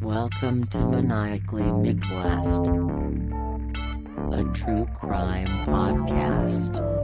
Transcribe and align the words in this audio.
Welcome 0.00 0.66
to 0.70 0.78
Maniacally 0.88 1.70
Midwest, 1.70 2.66
a 4.32 4.44
true 4.52 4.88
crime 4.98 5.46
podcast. 5.66 7.02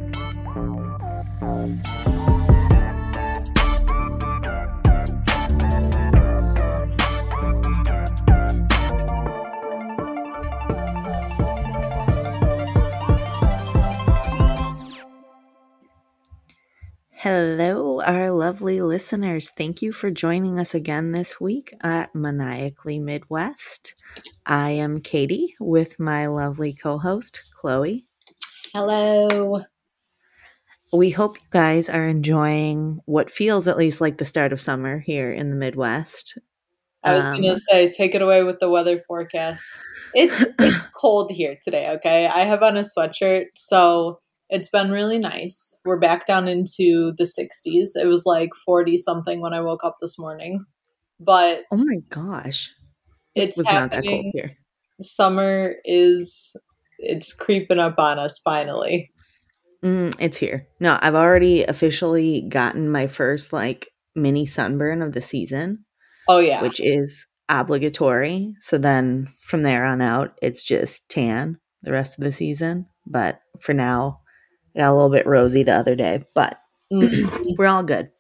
Hello, 17.21 18.01
our 18.03 18.31
lovely 18.31 18.81
listeners. 18.81 19.51
Thank 19.51 19.83
you 19.83 19.91
for 19.91 20.09
joining 20.09 20.61
us 20.61 20.73
again 20.73 21.11
this 21.11 21.41
week 21.41 21.75
at 21.81 22.15
Maniacally 22.15 23.01
Midwest. 23.01 24.01
I 24.47 24.71
am 24.71 25.01
Katie 25.01 25.57
with 25.59 25.99
my 25.99 26.29
lovely 26.29 26.73
co 26.73 26.97
host, 26.97 27.43
Chloe. 27.61 28.07
Hello. 28.73 29.65
We 30.93 31.11
hope 31.11 31.39
you 31.39 31.47
guys 31.51 31.89
are 31.89 32.07
enjoying 32.07 33.01
what 33.07 33.33
feels 33.33 33.67
at 33.67 33.77
least 33.77 34.01
like 34.01 34.19
the 34.19 34.25
start 34.25 34.53
of 34.53 34.63
summer 34.63 35.01
here 35.01 35.33
in 35.33 35.51
the 35.51 35.57
Midwest. 35.57 36.39
I 37.03 37.15
was 37.15 37.25
Um, 37.25 37.43
gonna 37.43 37.59
say, 37.59 37.91
take 37.91 38.15
it 38.15 38.23
away 38.23 38.45
with 38.45 38.61
the 38.61 38.71
weather 38.71 39.03
forecast. 39.09 39.65
It's 40.15 40.41
it's 40.61 40.87
cold 40.97 41.33
here 41.33 41.59
today. 41.65 41.91
Okay, 41.97 42.29
I 42.29 42.45
have 42.45 42.63
on 42.63 42.77
a 42.77 42.83
sweatshirt, 42.83 43.47
so 43.57 44.21
it's 44.51 44.69
been 44.71 44.91
really 44.91 45.19
nice. 45.19 45.79
We're 45.85 45.99
back 45.99 46.27
down 46.27 46.49
into 46.49 47.13
the 47.17 47.25
60s. 47.25 47.91
It 48.01 48.07
was 48.07 48.25
like 48.27 48.51
40 48.65 48.97
something 48.97 49.41
when 49.41 49.53
I 49.55 49.61
woke 49.61 49.85
up 49.85 49.97
this 50.01 50.19
morning, 50.19 50.65
but 51.21 51.63
Oh 51.71 51.77
my 51.77 51.99
gosh. 52.11 52.71
it's 53.35 53.57
It 53.57 53.61
was 53.61 53.67
not 53.67 53.91
that 53.91 54.05
cold 54.05 54.07
happening. 54.07 54.33
here. 54.35 54.57
Summer 55.01 55.75
is 55.85 56.57
it's 56.99 57.33
creeping 57.33 57.79
up 57.79 57.99
on 57.99 58.19
us 58.19 58.41
finally. 58.45 59.11
Mm, 59.85 60.13
it's 60.19 60.39
here. 60.39 60.67
No, 60.81 60.99
I've 61.01 61.15
already 61.15 61.63
officially 61.63 62.45
gotten 62.49 62.91
my 62.91 63.07
first 63.07 63.53
like 63.53 63.89
mini 64.17 64.45
sunburn 64.47 65.03
of 65.03 65.13
the 65.13 65.21
season. 65.21 65.85
Oh 66.27 66.39
yeah, 66.41 66.61
which 66.63 66.81
is 66.81 67.27
obligatory. 67.49 68.55
So 68.59 68.77
then 68.79 69.29
from 69.39 69.63
there 69.63 69.85
on 69.85 70.01
out, 70.01 70.33
it's 70.43 70.65
just 70.65 71.09
tan 71.09 71.59
the 71.83 71.93
rest 71.93 72.19
of 72.19 72.25
the 72.25 72.33
season. 72.33 72.87
But 73.07 73.41
for 73.61 73.73
now, 73.73 74.21
got 74.79 74.93
a 74.93 74.95
little 74.95 75.11
bit 75.11 75.27
rosy 75.27 75.65
the 75.65 75.75
other 75.75 75.97
day, 75.97 76.25
but 76.35 76.59
Mhm. 76.93 77.57
we're 77.59 77.67
all 77.67 77.83
good. 77.85 78.11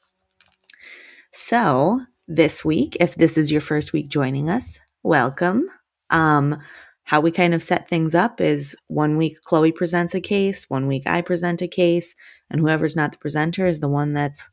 So 1.33 2.01
this 2.27 2.64
week, 2.64 2.97
if 3.01 3.14
this 3.14 3.39
is 3.39 3.51
your 3.51 3.61
first 3.61 3.92
week 3.92 4.09
joining 4.09 4.48
us, 4.51 4.79
welcome. 5.03 5.69
Um, 6.11 6.59
how 7.05 7.20
we 7.20 7.31
kind 7.31 7.55
of 7.55 7.62
set 7.62 7.89
things 7.89 8.14
up 8.14 8.41
is 8.41 8.77
one 8.89 9.17
week 9.17 9.39
Chloe 9.45 9.73
presents 9.73 10.14
a 10.14 10.20
case, 10.20 10.69
one 10.69 10.86
week 10.86 11.05
I 11.06 11.23
present 11.23 11.62
a 11.62 11.69
case, 11.69 12.14
and 12.51 12.61
whoever's 12.61 12.97
not 12.97 13.12
the 13.12 13.19
presenter 13.19 13.67
is 13.67 13.81
the 13.81 13.89
one 13.89 14.12
that's 14.12 14.48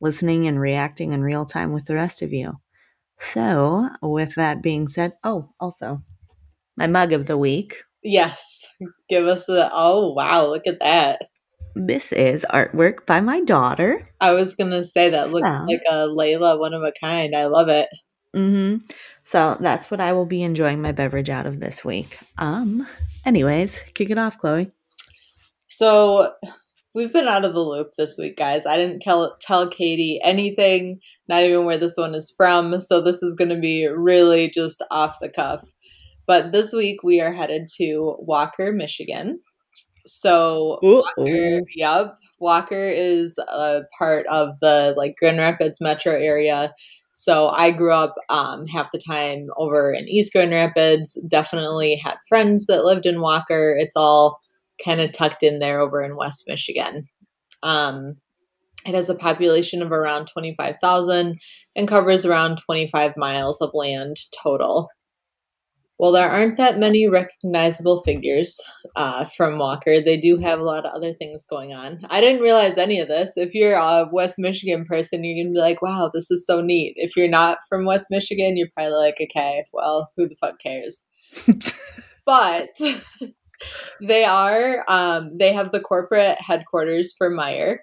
listening 0.00 0.46
and 0.48 0.60
reacting 0.60 1.12
in 1.12 1.22
real 1.22 1.44
time 1.44 1.72
with 1.72 1.84
the 1.86 1.94
rest 1.94 2.22
of 2.22 2.32
you. 2.32 2.58
So, 3.18 3.88
with 4.02 4.34
that 4.36 4.62
being 4.62 4.88
said, 4.88 5.12
oh, 5.22 5.50
also 5.60 6.02
my 6.76 6.86
mug 6.86 7.12
of 7.12 7.26
the 7.26 7.36
week. 7.38 7.82
yes. 8.02 8.66
Give 9.08 9.26
us 9.26 9.46
the 9.46 9.68
oh 9.72 10.12
wow, 10.14 10.46
look 10.48 10.66
at 10.66 10.80
that. 10.80 11.22
This 11.74 12.12
is 12.12 12.44
artwork 12.50 13.06
by 13.06 13.20
my 13.20 13.40
daughter. 13.40 14.08
I 14.20 14.32
was 14.32 14.54
gonna 14.54 14.84
say 14.84 15.10
that 15.10 15.30
looks 15.30 15.48
So- 15.48 15.64
like 15.68 15.82
a 15.88 16.06
Layla 16.08 16.58
one 16.58 16.74
of 16.74 16.82
a 16.82 16.92
kind. 17.00 17.34
I 17.36 17.46
love 17.46 17.68
it. 17.68 17.88
hmm 18.34 18.76
So 19.24 19.56
that's 19.60 19.90
what 19.90 20.00
I 20.00 20.12
will 20.12 20.26
be 20.26 20.42
enjoying 20.42 20.80
my 20.82 20.92
beverage 20.92 21.30
out 21.30 21.46
of 21.46 21.60
this 21.60 21.84
week. 21.84 22.18
Um. 22.38 22.86
Anyways, 23.24 23.78
kick 23.94 24.10
it 24.10 24.18
off, 24.18 24.38
Chloe. 24.38 24.70
So 25.68 26.32
we've 26.94 27.12
been 27.12 27.28
out 27.28 27.44
of 27.44 27.54
the 27.54 27.60
loop 27.60 27.92
this 27.96 28.16
week, 28.18 28.36
guys. 28.36 28.66
I 28.66 28.76
didn't 28.76 29.00
tell 29.00 29.36
tell 29.40 29.68
Katie 29.68 30.20
anything, 30.22 31.00
not 31.28 31.42
even 31.42 31.64
where 31.64 31.78
this 31.78 31.96
one 31.96 32.14
is 32.14 32.32
from. 32.36 32.80
So 32.80 33.00
this 33.00 33.22
is 33.22 33.34
going 33.34 33.50
to 33.50 33.58
be 33.60 33.86
really 33.86 34.50
just 34.50 34.82
off 34.90 35.18
the 35.20 35.28
cuff. 35.28 35.62
But 36.26 36.52
this 36.52 36.72
week 36.72 37.02
we 37.02 37.20
are 37.20 37.32
headed 37.32 37.66
to 37.78 38.16
Walker, 38.18 38.72
Michigan. 38.72 39.40
So 40.04 40.78
Walker, 40.82 41.62
yep, 41.74 42.16
Walker 42.38 42.88
is 42.88 43.38
a 43.38 43.82
part 43.96 44.26
of 44.28 44.58
the 44.60 44.94
like 44.96 45.16
Grand 45.18 45.38
Rapids 45.38 45.80
metro 45.80 46.12
area. 46.12 46.72
So 47.12 47.48
I 47.50 47.70
grew 47.70 47.92
up 47.92 48.14
um, 48.28 48.66
half 48.66 48.92
the 48.92 48.98
time 48.98 49.48
over 49.56 49.92
in 49.92 50.08
East 50.08 50.32
Grand 50.32 50.52
Rapids. 50.52 51.20
Definitely 51.28 51.96
had 51.96 52.16
friends 52.28 52.66
that 52.66 52.84
lived 52.84 53.04
in 53.04 53.20
Walker. 53.20 53.76
It's 53.78 53.96
all 53.96 54.40
kind 54.82 55.00
of 55.00 55.12
tucked 55.12 55.42
in 55.42 55.58
there 55.58 55.80
over 55.80 56.02
in 56.02 56.16
West 56.16 56.44
Michigan. 56.48 57.08
Um, 57.62 58.16
it 58.86 58.94
has 58.94 59.10
a 59.10 59.14
population 59.14 59.82
of 59.82 59.92
around 59.92 60.26
25,000 60.26 61.38
and 61.76 61.88
covers 61.88 62.24
around 62.24 62.58
25 62.64 63.16
miles 63.16 63.60
of 63.60 63.70
land 63.74 64.16
total. 64.42 64.88
Well, 66.00 66.12
there 66.12 66.30
aren't 66.30 66.56
that 66.56 66.78
many 66.78 67.06
recognizable 67.08 68.02
figures 68.02 68.58
uh, 68.96 69.26
from 69.26 69.58
Walker. 69.58 70.00
They 70.00 70.16
do 70.16 70.38
have 70.38 70.58
a 70.58 70.64
lot 70.64 70.86
of 70.86 70.94
other 70.94 71.12
things 71.12 71.44
going 71.44 71.74
on. 71.74 72.00
I 72.08 72.22
didn't 72.22 72.40
realize 72.40 72.78
any 72.78 73.00
of 73.00 73.08
this. 73.08 73.36
If 73.36 73.54
you're 73.54 73.76
a 73.76 74.08
West 74.10 74.38
Michigan 74.38 74.86
person, 74.86 75.22
you're 75.22 75.34
going 75.44 75.52
to 75.52 75.58
be 75.58 75.60
like, 75.60 75.82
wow, 75.82 76.10
this 76.10 76.30
is 76.30 76.46
so 76.46 76.62
neat. 76.62 76.94
If 76.96 77.18
you're 77.18 77.28
not 77.28 77.58
from 77.68 77.84
West 77.84 78.06
Michigan, 78.10 78.56
you're 78.56 78.70
probably 78.74 78.94
like, 78.94 79.18
okay, 79.20 79.62
well, 79.74 80.10
who 80.16 80.26
the 80.26 80.36
fuck 80.40 80.58
cares? 80.58 81.02
but 82.24 82.70
they 84.00 84.24
are 84.24 84.86
um 84.88 85.36
they 85.36 85.52
have 85.52 85.70
the 85.70 85.80
corporate 85.80 86.40
headquarters 86.40 87.14
for 87.18 87.30
Meijer, 87.30 87.76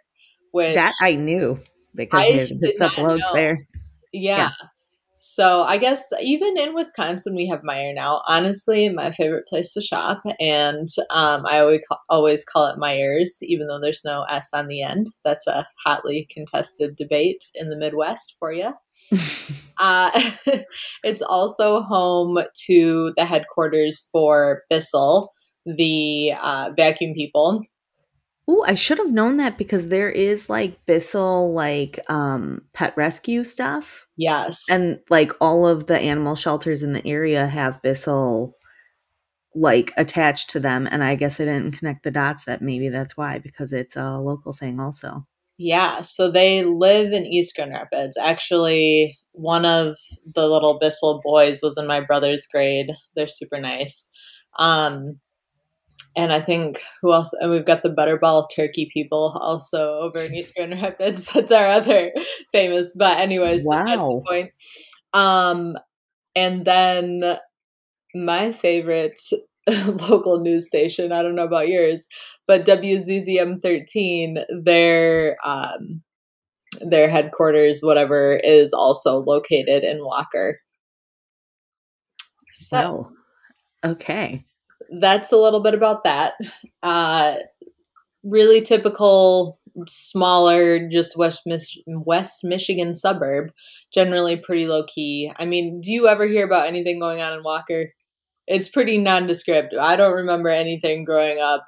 which 0.54 0.74
that 0.74 0.96
I 1.04 1.14
knew 1.14 1.60
because 1.94 2.20
I 2.20 2.32
there's 2.32 2.50
did 2.50 2.64
it's 2.64 2.82
up 2.82 2.98
know. 2.98 3.20
there. 3.34 3.60
yeah. 4.12 4.38
yeah. 4.38 4.68
So 5.20 5.64
I 5.64 5.78
guess 5.78 6.10
even 6.22 6.58
in 6.60 6.76
Wisconsin 6.76 7.36
we 7.36 7.48
have 7.48 7.62
Meijer 7.62 7.96
now. 7.96 8.22
Honestly, 8.28 8.90
my 8.90 9.12
favorite 9.12 9.48
place 9.48 9.74
to 9.74 9.82
shop, 9.82 10.22
and 10.40 10.88
um, 11.10 11.46
I 11.46 11.60
always 11.60 11.82
call, 11.88 12.02
always 12.10 12.46
call 12.46 12.68
it 12.68 12.80
Meijers, 12.80 13.38
even 13.42 13.68
though 13.68 13.80
there's 13.80 14.06
no 14.06 14.24
S 14.30 14.50
on 14.54 14.68
the 14.68 14.84
end. 14.84 15.08
That's 15.24 15.48
a 15.48 15.68
hotly 15.86 16.28
contested 16.32 16.96
debate 16.96 17.46
in 17.56 17.70
the 17.70 17.78
Midwest 17.78 18.36
for 18.40 18.52
you. 18.52 18.74
Uh, 19.80 20.10
it's 21.04 21.22
also 21.22 21.82
home 21.82 22.40
to 22.66 23.14
the 23.16 23.26
headquarters 23.26 24.08
for 24.12 24.64
Bissell, 24.72 25.32
the 25.68 26.34
uh, 26.42 26.72
vacuum 26.76 27.14
people. 27.14 27.62
Ooh, 28.50 28.64
I 28.66 28.76
should 28.76 28.98
have 28.98 29.12
known 29.12 29.38
that 29.38 29.58
because 29.58 29.90
there 29.90 30.10
is 30.10 30.50
like 30.50 30.86
Bissell 30.86 31.54
like 31.54 32.00
um 32.10 32.62
pet 32.74 32.94
rescue 32.96 33.44
stuff. 33.44 34.08
Yes. 34.18 34.64
And 34.70 35.00
like 35.10 35.32
all 35.42 35.68
of 35.68 35.88
the 35.88 35.98
animal 36.00 36.36
shelters 36.36 36.82
in 36.84 36.94
the 36.94 37.06
area 37.06 37.48
have 37.48 37.82
Bissell 37.82 38.56
like 39.56 39.92
attached 39.98 40.50
to 40.52 40.60
them. 40.60 40.88
And 40.90 41.04
I 41.04 41.16
guess 41.16 41.40
I 41.40 41.46
didn't 41.46 41.78
connect 41.78 42.04
the 42.04 42.12
dots 42.12 42.46
that 42.46 42.62
maybe 42.62 42.90
that's 42.90 43.18
why, 43.18 43.40
because 43.40 43.74
it's 43.74 43.96
a 43.96 44.20
local 44.20 44.54
thing 44.54 44.80
also. 44.80 45.26
yeah. 45.58 46.02
So 46.02 46.30
they 46.30 46.64
live 46.64 47.14
in 47.14 47.26
East 47.26 47.56
Grand 47.56 47.72
Rapids. 47.72 48.18
Actually, 48.18 49.18
one 49.32 49.66
of 49.66 49.96
the 50.34 50.48
little 50.48 50.78
Bissell 50.80 51.22
boys 51.24 51.62
was 51.64 51.78
in 51.78 51.88
my 51.88 52.00
brother's 52.02 52.46
grade. 52.48 52.92
They're 53.16 53.28
super 53.28 53.60
nice. 53.60 54.08
Um, 54.60 55.20
and 56.18 56.34
I 56.34 56.42
think 56.42 56.80
who 57.02 57.14
else? 57.14 57.34
And 57.40 57.52
we've 57.52 57.66
got 57.66 57.84
the 57.84 57.90
Butterball 57.90 58.46
Turkey 58.56 58.90
people 58.94 59.38
also 59.42 60.00
over 60.00 60.20
in 60.22 60.34
East 60.36 60.56
Grand 60.56 60.74
Rapids. 60.82 61.32
That's 61.34 61.52
our 61.52 61.68
other 61.68 62.12
famous. 62.52 62.96
But 62.98 63.20
anyways, 63.20 63.68
besides 63.70 64.10
the 64.10 64.20
Wow. 64.20 64.24
point. 64.28 64.52
Um, 65.14 65.78
and 66.36 66.66
then 66.66 67.38
my 68.16 68.52
favorite 68.52 69.20
local 70.10 70.40
news 70.40 70.68
station. 70.68 71.12
I 71.12 71.22
don't 71.22 71.36
know 71.36 71.46
about 71.46 71.70
yours, 71.70 72.08
but 72.48 72.66
WZZM 72.66 73.62
13. 73.62 74.40
Their 74.64 75.38
um, 75.46 76.04
their 76.82 77.10
headquarters, 77.10 77.82
whatever, 77.84 78.36
is 78.38 78.74
also 78.74 79.18
located 79.20 79.84
in 79.84 80.00
Walker. 80.04 80.60
So 82.52 82.78
Well, 82.78 83.12
okay. 83.86 84.46
That's 85.00 85.32
a 85.32 85.38
little 85.38 85.62
bit 85.62 85.74
about 85.74 86.04
that. 86.04 86.34
Uh, 86.84 87.36
really 88.24 88.62
typical, 88.62 89.60
smaller, 89.88 90.88
just 90.88 91.18
West 91.18 91.44
Mich- 91.46 91.80
West 91.88 92.44
Michigan 92.44 92.96
suburb. 92.96 93.52
Generally 93.94 94.38
pretty 94.38 94.68
low 94.68 94.84
key. 94.84 95.32
I 95.38 95.46
mean, 95.46 95.82
do 95.82 95.92
you 95.92 96.08
ever 96.08 96.26
hear 96.26 96.46
about 96.46 96.68
anything 96.68 97.00
going 97.00 97.22
on 97.22 97.34
in 97.34 97.44
Walker? 97.44 97.94
It's 98.48 98.70
pretty 98.70 98.98
nondescript. 98.98 99.76
I 99.76 99.96
don't 99.96 100.16
remember 100.16 100.50
anything 100.50 101.04
growing 101.04 101.40
up. 101.40 101.66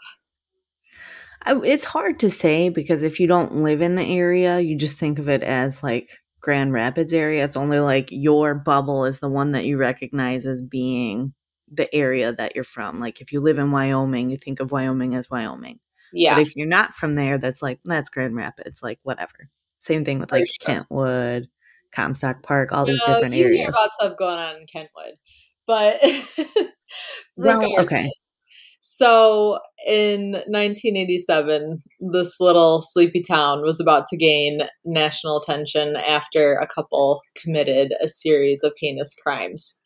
It's 1.46 1.86
hard 1.86 2.20
to 2.20 2.30
say 2.30 2.70
because 2.70 3.04
if 3.04 3.20
you 3.20 3.28
don't 3.28 3.64
live 3.64 3.82
in 3.82 3.96
the 3.96 4.04
area, 4.04 4.60
you 4.60 4.78
just 4.78 4.98
think 4.98 5.20
of 5.20 5.30
it 5.30 5.42
as 5.44 5.84
like 5.84 6.10
Grand 6.42 6.74
Rapids 6.74 7.14
area. 7.14 7.44
It's 7.46 7.58
only 7.58 7.80
like 7.80 8.10
your 8.12 8.56
bubble 8.56 9.06
is 9.06 9.20
the 9.20 9.30
one 9.30 9.52
that 9.54 9.66
you 9.66 9.78
recognize 9.78 10.46
as 10.46 10.62
being 10.62 11.34
the 11.72 11.94
area 11.94 12.34
that 12.34 12.56
you're 12.56 12.64
from. 12.64 13.00
Like 13.00 13.22
if 13.22 13.32
you 13.32 13.42
live 13.42 13.58
in 13.58 13.72
Wyoming, 13.72 14.30
you 14.30 14.38
think 14.38 14.60
of 14.60 14.72
Wyoming 14.72 15.16
as 15.16 15.30
Wyoming. 15.30 15.80
Yeah. 16.14 16.36
But 16.36 16.42
if 16.42 16.56
you're 16.56 16.68
not 16.68 16.96
from 16.96 17.16
there, 17.16 17.38
that's 17.38 17.62
like 17.62 17.80
that's 17.86 18.10
Grand 18.10 18.36
Rapids, 18.36 18.82
like 18.82 19.00
whatever. 19.04 19.50
Same 19.80 20.04
thing 20.04 20.20
with 20.20 20.32
like 20.32 20.48
sure. 20.48 20.66
Kentwood, 20.76 21.48
Comstock 21.92 22.44
Park, 22.44 22.72
all 22.72 22.86
these 22.86 23.02
No, 23.08 23.14
different 23.16 23.36
you 23.36 23.46
hear 23.46 23.54
areas. 23.54 23.70
about 23.70 23.92
stuff 23.92 24.18
going 24.18 24.40
on 24.40 24.56
in 24.58 24.66
Kentwood, 24.66 25.14
but 25.68 26.02
Well, 27.38 27.80
okay. 27.80 28.12
So 28.82 29.60
in 29.86 30.32
1987, 30.48 31.84
this 32.12 32.40
little 32.40 32.82
sleepy 32.82 33.22
town 33.22 33.62
was 33.64 33.80
about 33.80 34.06
to 34.08 34.18
gain 34.18 34.62
national 34.86 35.38
attention 35.42 35.96
after 35.98 36.54
a 36.56 36.68
couple 36.68 37.22
committed 37.36 37.94
a 38.02 38.08
series 38.08 38.64
of 38.64 38.74
heinous 38.80 39.14
crimes. 39.16 39.79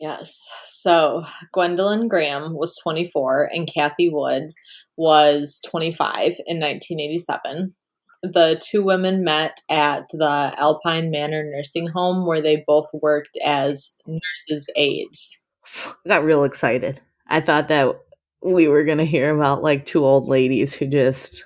Yes. 0.00 0.48
So 0.64 1.24
Gwendolyn 1.52 2.08
Graham 2.08 2.54
was 2.54 2.76
24 2.82 3.50
and 3.52 3.68
Kathy 3.72 4.08
Woods 4.08 4.56
was 4.96 5.60
25 5.66 6.38
in 6.46 6.60
1987. 6.60 7.74
The 8.22 8.60
two 8.64 8.82
women 8.82 9.24
met 9.24 9.58
at 9.70 10.08
the 10.12 10.54
Alpine 10.56 11.10
Manor 11.10 11.44
nursing 11.44 11.88
home 11.88 12.26
where 12.26 12.40
they 12.40 12.64
both 12.66 12.88
worked 12.92 13.36
as 13.44 13.94
nurses' 14.06 14.70
aides. 14.76 15.40
I 15.84 15.92
got 16.08 16.24
real 16.24 16.44
excited. 16.44 17.00
I 17.28 17.40
thought 17.40 17.68
that 17.68 17.94
we 18.42 18.68
were 18.68 18.84
gonna 18.84 19.04
hear 19.04 19.34
about 19.34 19.62
like 19.62 19.84
two 19.84 20.04
old 20.04 20.26
ladies 20.26 20.74
who 20.74 20.86
just 20.86 21.44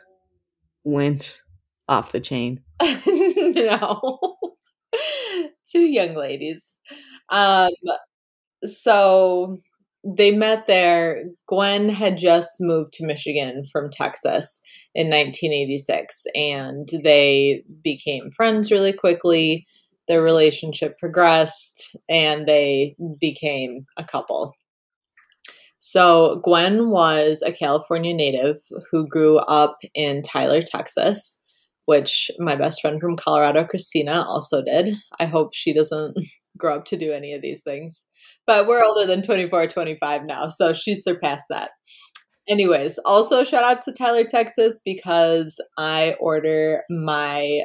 went 0.85 1.43
off 1.89 2.13
the 2.13 2.21
chain. 2.21 2.61
no. 3.07 4.37
Two 5.67 5.81
young 5.81 6.15
ladies. 6.15 6.77
Um 7.31 7.71
so 8.65 9.61
they 10.05 10.33
met 10.33 10.67
there. 10.67 11.25
Gwen 11.47 11.89
had 11.89 12.19
just 12.19 12.61
moved 12.61 12.93
to 12.95 13.07
Michigan 13.07 13.63
from 13.71 13.91
Texas 13.91 14.61
in 14.95 15.07
1986 15.09 16.25
and 16.35 16.89
they 17.05 17.63
became 17.83 18.31
friends 18.31 18.71
really 18.71 18.93
quickly. 18.93 19.67
Their 20.09 20.23
relationship 20.23 20.99
progressed 20.99 21.95
and 22.09 22.47
they 22.47 22.97
became 23.21 23.87
a 23.97 24.05
couple. 24.05 24.55
So, 25.79 26.41
Gwen 26.45 26.91
was 26.91 27.43
a 27.45 27.51
California 27.51 28.15
native 28.15 28.59
who 28.91 29.07
grew 29.07 29.39
up 29.39 29.79
in 29.95 30.23
Tyler, 30.23 30.63
Texas, 30.63 31.43
which 31.87 32.31
my 32.39 32.55
best 32.55 32.81
friend 32.81 33.01
from 33.01 33.17
Colorado, 33.17 33.65
Christina, 33.65 34.25
also 34.25 34.63
did. 34.63 34.95
I 35.19 35.25
hope 35.25 35.55
she 35.55 35.73
doesn't 35.73 36.17
grow 36.57 36.77
up 36.77 36.85
to 36.87 36.97
do 36.97 37.13
any 37.13 37.33
of 37.33 37.43
these 37.43 37.63
things. 37.63 38.05
But 38.47 38.67
we're 38.67 38.85
older 38.85 39.07
than 39.07 39.23
24, 39.23 39.67
25 39.69 40.23
now, 40.25 40.49
so 40.49 40.73
she's 40.73 41.03
surpassed 41.03 41.47
that. 41.51 41.71
Anyways, 42.49 42.99
also 43.05 43.45
shout 43.45 43.65
out 43.65 43.81
to 43.83 43.93
Tyler, 43.93 44.25
Texas, 44.25 44.81
because 44.85 45.61
I 45.79 46.17
order 46.21 46.83
my 46.91 47.63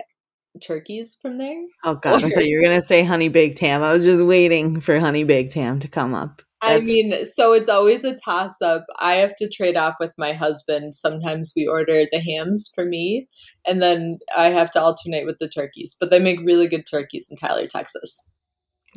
turkeys 0.61 1.17
from 1.21 1.35
there. 1.35 1.61
Oh 1.83 1.95
god, 1.95 2.23
I 2.23 2.29
thought 2.29 2.45
you 2.45 2.57
were 2.57 2.67
gonna 2.67 2.81
say 2.81 3.03
honey 3.03 3.29
baked 3.29 3.59
ham. 3.59 3.83
I 3.83 3.93
was 3.93 4.05
just 4.05 4.23
waiting 4.23 4.79
for 4.79 4.99
honey 4.99 5.23
baked 5.23 5.53
ham 5.53 5.79
to 5.79 5.87
come 5.87 6.13
up. 6.13 6.41
I 6.61 6.79
mean, 6.79 7.25
so 7.25 7.53
it's 7.53 7.69
always 7.69 8.03
a 8.03 8.15
toss 8.15 8.61
up. 8.63 8.85
I 8.99 9.13
have 9.15 9.35
to 9.35 9.47
trade 9.47 9.77
off 9.77 9.93
with 9.99 10.13
my 10.17 10.33
husband. 10.33 10.95
Sometimes 10.95 11.53
we 11.55 11.67
order 11.67 12.03
the 12.11 12.19
hams 12.19 12.71
for 12.73 12.83
me, 12.83 13.27
and 13.67 13.81
then 13.81 14.17
I 14.35 14.49
have 14.49 14.71
to 14.71 14.81
alternate 14.81 15.25
with 15.25 15.37
the 15.39 15.49
turkeys. 15.49 15.95
But 15.99 16.09
they 16.09 16.19
make 16.19 16.39
really 16.39 16.67
good 16.67 16.85
turkeys 16.89 17.27
in 17.29 17.37
Tyler, 17.37 17.67
Texas. 17.67 18.25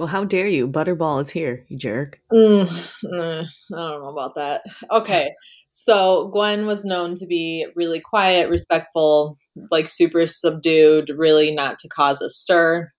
Well, 0.01 0.09
how 0.09 0.25
dare 0.25 0.49
you? 0.49 0.67
Butterball 0.67 1.21
is 1.21 1.31
here, 1.31 1.65
you 1.69 1.77
jerk. 1.77 2.21
Mm, 2.33 2.67
eh, 3.15 3.45
I 3.75 3.77
don't 3.77 4.03
know 4.03 4.09
about 4.09 4.35
that. 4.35 4.63
Okay, 4.91 5.31
so 5.69 6.29
Gwen 6.29 6.67
was 6.67 6.85
known 6.85 7.15
to 7.17 7.27
be 7.27 7.67
really 7.77 8.01
quiet, 8.01 8.49
respectful, 8.49 9.39
like 9.71 9.89
super 9.89 10.27
subdued, 10.27 11.11
really 11.15 11.55
not 11.55 11.79
to 11.81 11.89
cause 11.89 12.21
a 12.21 12.29
stir. 12.29 12.91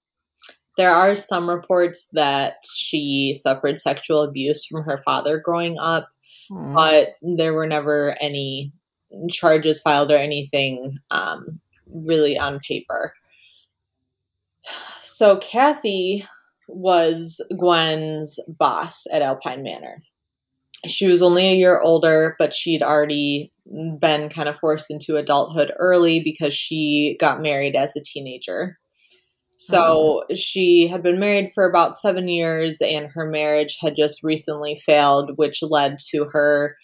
There 0.77 0.91
are 0.91 1.15
some 1.15 1.49
reports 1.49 2.07
that 2.13 2.57
she 2.63 3.35
suffered 3.37 3.81
sexual 3.81 4.21
abuse 4.21 4.65
from 4.65 4.83
her 4.83 4.97
father 5.03 5.37
growing 5.37 5.77
up. 5.77 6.07
Aw. 6.51 6.73
but 6.73 7.15
there 7.21 7.53
were 7.53 7.67
never 7.67 8.15
any 8.19 8.71
charges 9.29 9.81
filed 9.81 10.11
or 10.11 10.17
anything 10.17 10.93
um, 11.09 11.59
really 11.87 12.37
on 12.37 12.59
paper. 12.59 13.13
So 15.01 15.37
Kathy 15.37 16.25
was 16.67 17.41
Gwen's 17.57 18.39
boss 18.47 19.05
at 19.11 19.21
Alpine 19.21 19.63
Manor. 19.63 20.03
She 20.85 21.07
was 21.07 21.21
only 21.21 21.47
a 21.47 21.55
year 21.55 21.79
older, 21.79 22.35
but 22.39 22.53
she'd 22.53 22.81
already 22.81 23.53
been 23.99 24.29
kind 24.29 24.49
of 24.49 24.57
forced 24.57 24.89
into 24.89 25.15
adulthood 25.15 25.71
early 25.77 26.21
because 26.23 26.53
she 26.53 27.17
got 27.19 27.41
married 27.41 27.75
as 27.75 27.95
a 27.95 28.01
teenager. 28.01 28.77
So 29.57 30.23
she 30.33 30.87
had 30.87 31.03
been 31.03 31.19
married 31.19 31.51
for 31.53 31.69
about 31.69 31.95
seven 31.95 32.27
years, 32.27 32.81
and 32.81 33.11
her 33.11 33.29
marriage 33.29 33.77
had 33.79 33.95
just 33.95 34.23
recently 34.23 34.75
failed, 34.75 35.33
which 35.35 35.61
led 35.61 35.99
to 36.09 36.27
her 36.31 36.77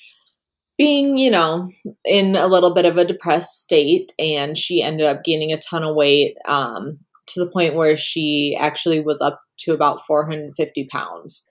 being, 0.78 1.18
you 1.18 1.32
know, 1.32 1.72
in 2.06 2.36
a 2.36 2.46
little 2.46 2.76
bit 2.76 2.86
of 2.86 2.98
a 2.98 3.06
depressed 3.06 3.62
state. 3.62 4.14
And 4.20 4.56
she 4.56 4.84
ended 4.84 5.08
up 5.08 5.24
gaining 5.24 5.52
a 5.52 5.58
ton 5.58 5.84
of 5.84 5.96
weight 5.96 6.36
um, 6.48 7.00
to 7.30 7.44
the 7.44 7.50
point 7.50 7.74
where 7.74 7.98
she 7.98 8.56
actually 8.60 9.00
was 9.02 9.22
up 9.22 9.42
to 9.60 9.74
about 9.74 10.06
450 10.06 10.86
pounds. 10.92 11.44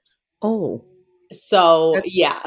oh, 0.43 0.85
So, 1.33 1.93
That's- 1.95 2.13
yeah, 2.15 2.41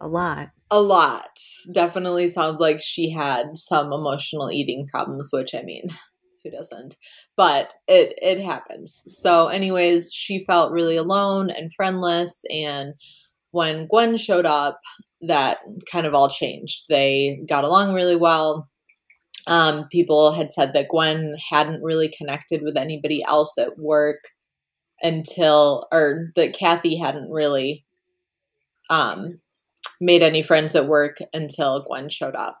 a 0.00 0.08
lot. 0.08 0.48
a 0.70 0.80
lot. 0.80 1.38
Definitely 1.72 2.28
sounds 2.28 2.60
like 2.60 2.80
she 2.80 3.10
had 3.10 3.56
some 3.56 3.92
emotional 3.92 4.50
eating 4.50 4.86
problems, 4.88 5.30
which 5.32 5.54
I 5.54 5.62
mean, 5.62 5.88
who 6.44 6.50
doesn't? 6.50 6.96
But 7.36 7.74
it 7.86 8.18
it 8.20 8.40
happens. 8.42 9.02
So, 9.06 9.48
anyways, 9.48 10.12
she 10.12 10.40
felt 10.44 10.72
really 10.72 10.96
alone 10.96 11.50
and 11.50 11.72
friendless. 11.72 12.44
And 12.50 12.94
when 13.52 13.86
Gwen 13.86 14.16
showed 14.16 14.46
up, 14.46 14.80
that 15.22 15.58
kind 15.90 16.06
of 16.06 16.14
all 16.14 16.28
changed. 16.28 16.84
They 16.88 17.40
got 17.48 17.64
along 17.64 17.94
really 17.94 18.16
well. 18.16 18.68
Um, 19.48 19.86
people 19.92 20.32
had 20.32 20.52
said 20.52 20.72
that 20.72 20.88
Gwen 20.88 21.36
hadn't 21.50 21.82
really 21.82 22.08
connected 22.08 22.62
with 22.62 22.76
anybody 22.76 23.22
else 23.22 23.56
at 23.58 23.78
work 23.78 24.18
until, 25.02 25.86
or 25.92 26.32
that 26.36 26.54
Kathy 26.54 26.96
hadn't 26.96 27.30
really 27.30 27.84
um, 28.90 29.40
made 30.00 30.22
any 30.22 30.42
friends 30.42 30.74
at 30.74 30.86
work 30.88 31.16
until 31.32 31.82
Gwen 31.82 32.08
showed 32.08 32.34
up. 32.36 32.58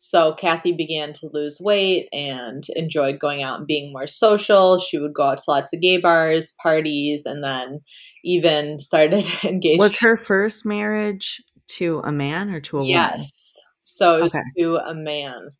So 0.00 0.32
Kathy 0.32 0.70
began 0.72 1.12
to 1.14 1.28
lose 1.32 1.60
weight 1.60 2.08
and 2.12 2.62
enjoyed 2.76 3.18
going 3.18 3.42
out 3.42 3.58
and 3.58 3.66
being 3.66 3.92
more 3.92 4.06
social. 4.06 4.78
She 4.78 4.96
would 4.98 5.12
go 5.12 5.24
out 5.24 5.38
to 5.38 5.50
lots 5.50 5.72
of 5.72 5.80
gay 5.80 5.96
bars, 5.96 6.54
parties, 6.62 7.26
and 7.26 7.42
then 7.42 7.80
even 8.24 8.78
started 8.78 9.26
engaged. 9.42 9.80
Was 9.80 9.98
her 9.98 10.16
first 10.16 10.64
marriage 10.64 11.42
to 11.68 12.00
a 12.04 12.12
man 12.12 12.50
or 12.50 12.60
to 12.60 12.76
a 12.76 12.80
woman? 12.80 12.90
yes. 12.90 13.58
So 13.80 14.18
it 14.18 14.22
was 14.22 14.34
Okay. 14.36 14.44
to 14.58 14.76
a 14.76 14.94
man. 14.94 15.50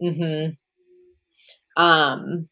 Mm-hmm. 0.00 1.82
Um. 1.82 2.48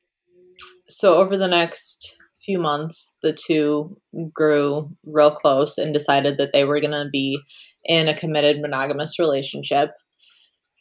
So 0.88 1.16
over 1.18 1.36
the 1.36 1.48
next 1.48 2.17
few 2.48 2.58
months, 2.58 3.14
the 3.22 3.34
two 3.34 3.98
grew 4.32 4.90
real 5.04 5.30
close 5.30 5.76
and 5.76 5.92
decided 5.92 6.38
that 6.38 6.54
they 6.54 6.64
were 6.64 6.80
going 6.80 6.92
to 6.92 7.10
be 7.12 7.38
in 7.84 8.08
a 8.08 8.14
committed 8.14 8.62
monogamous 8.62 9.18
relationship. 9.18 9.90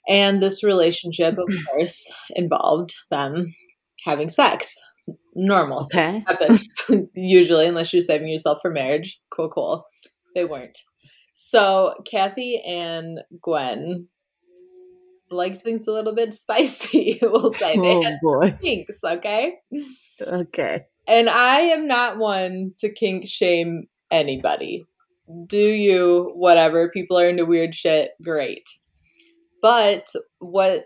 And 0.08 0.42
this 0.42 0.64
relationship, 0.64 1.38
of 1.38 1.46
course, 1.70 2.10
involved 2.38 2.94
them 3.12 3.54
having 4.06 4.30
sex. 4.30 4.78
Normal. 5.36 5.84
Okay. 5.84 6.24
happens 6.26 6.70
usually, 7.14 7.68
unless 7.68 7.92
you're 7.92 8.02
saving 8.02 8.30
yourself 8.30 8.60
for 8.62 8.72
marriage. 8.72 9.20
Cool, 9.30 9.50
cool. 9.50 9.86
They 10.36 10.46
weren't. 10.46 10.78
So 11.34 11.96
Kathy 12.10 12.64
and 12.66 13.20
Gwen 13.42 14.08
liked 15.30 15.62
things 15.62 15.86
a 15.86 15.92
little 15.92 16.16
bit 16.16 16.34
spicy. 16.46 17.20
We'll 17.22 17.54
say 17.54 17.76
they 17.76 17.96
Oh 17.96 18.02
had 18.02 18.18
some 18.22 18.40
boy. 18.40 18.58
kinks, 18.62 19.04
okay. 19.04 19.56
Okay. 20.22 20.86
And 21.08 21.30
I 21.30 21.60
am 21.60 21.88
not 21.88 22.18
one 22.18 22.74
to 22.80 22.92
kink 22.92 23.28
shame 23.28 23.88
anybody. 24.12 24.86
Do 25.46 25.58
you, 25.58 26.32
whatever. 26.36 26.90
People 26.90 27.18
are 27.20 27.28
into 27.28 27.46
weird 27.46 27.74
shit, 27.74 28.12
great. 28.22 28.68
But 29.62 30.08
what 30.40 30.86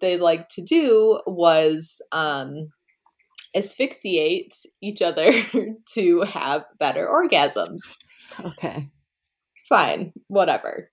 they 0.00 0.18
like 0.18 0.48
to 0.50 0.62
do 0.62 1.20
was 1.26 2.02
um, 2.12 2.68
asphyxiate 3.54 4.54
each 4.80 5.02
other 5.02 5.32
to 5.94 6.20
have 6.22 6.64
better 6.78 7.06
orgasms. 7.08 7.94
Okay. 8.44 8.88
Fine, 9.68 10.12
whatever. 10.28 10.90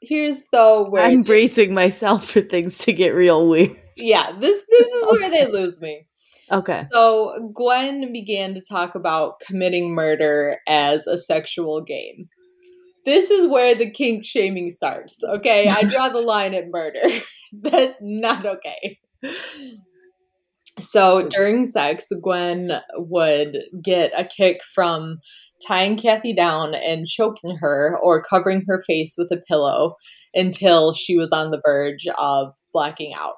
here's 0.00 0.44
though 0.52 0.88
where 0.88 1.02
I'm 1.02 1.22
bracing 1.22 1.74
myself 1.74 2.30
for 2.30 2.40
things 2.40 2.78
to 2.78 2.92
get 2.92 3.10
real 3.10 3.48
weird. 3.48 3.76
yeah, 3.96 4.32
this 4.38 4.66
this 4.68 4.88
is 4.88 5.12
where 5.12 5.30
they 5.30 5.50
lose 5.50 5.80
me. 5.80 6.06
Okay. 6.52 6.86
So 6.92 7.50
Gwen 7.54 8.12
began 8.12 8.54
to 8.54 8.60
talk 8.60 8.94
about 8.94 9.40
committing 9.40 9.94
murder 9.94 10.58
as 10.68 11.06
a 11.06 11.16
sexual 11.16 11.80
game. 11.80 12.28
This 13.04 13.30
is 13.30 13.50
where 13.50 13.74
the 13.74 13.90
kink 13.90 14.24
shaming 14.24 14.70
starts. 14.70 15.18
Okay, 15.24 15.68
I 15.68 15.82
draw 15.84 16.08
the 16.08 16.20
line 16.20 16.54
at 16.54 16.68
murder. 16.70 17.00
That's 17.52 17.96
not 18.00 18.46
okay. 18.46 19.00
So 20.78 21.28
during 21.28 21.64
sex, 21.64 22.12
Gwen 22.22 22.72
would 22.96 23.58
get 23.82 24.12
a 24.18 24.24
kick 24.24 24.62
from 24.62 25.18
tying 25.66 25.96
Kathy 25.96 26.34
down 26.34 26.74
and 26.74 27.06
choking 27.06 27.56
her 27.60 27.98
or 28.02 28.22
covering 28.22 28.64
her 28.68 28.82
face 28.86 29.14
with 29.16 29.30
a 29.30 29.42
pillow 29.48 29.96
until 30.34 30.92
she 30.92 31.16
was 31.16 31.30
on 31.30 31.50
the 31.50 31.60
verge 31.64 32.06
of 32.18 32.54
blacking 32.72 33.14
out. 33.14 33.36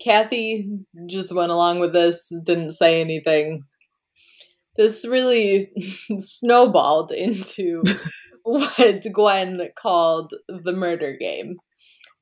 Kathy 0.00 0.68
just 1.06 1.32
went 1.32 1.52
along 1.52 1.80
with 1.80 1.92
this, 1.92 2.32
didn't 2.44 2.72
say 2.72 3.00
anything. 3.00 3.64
This 4.76 5.06
really 5.06 5.70
snowballed 6.18 7.12
into 7.12 7.82
what 8.42 9.06
Gwen 9.12 9.60
called 9.76 10.32
the 10.48 10.72
murder 10.72 11.16
game. 11.18 11.56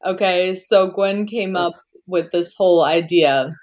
Okay, 0.05 0.55
so 0.55 0.91
Gwen 0.91 1.27
came 1.27 1.57
up 1.57 1.75
with 2.07 2.31
this 2.31 2.55
whole 2.55 2.85
idea 2.85 3.55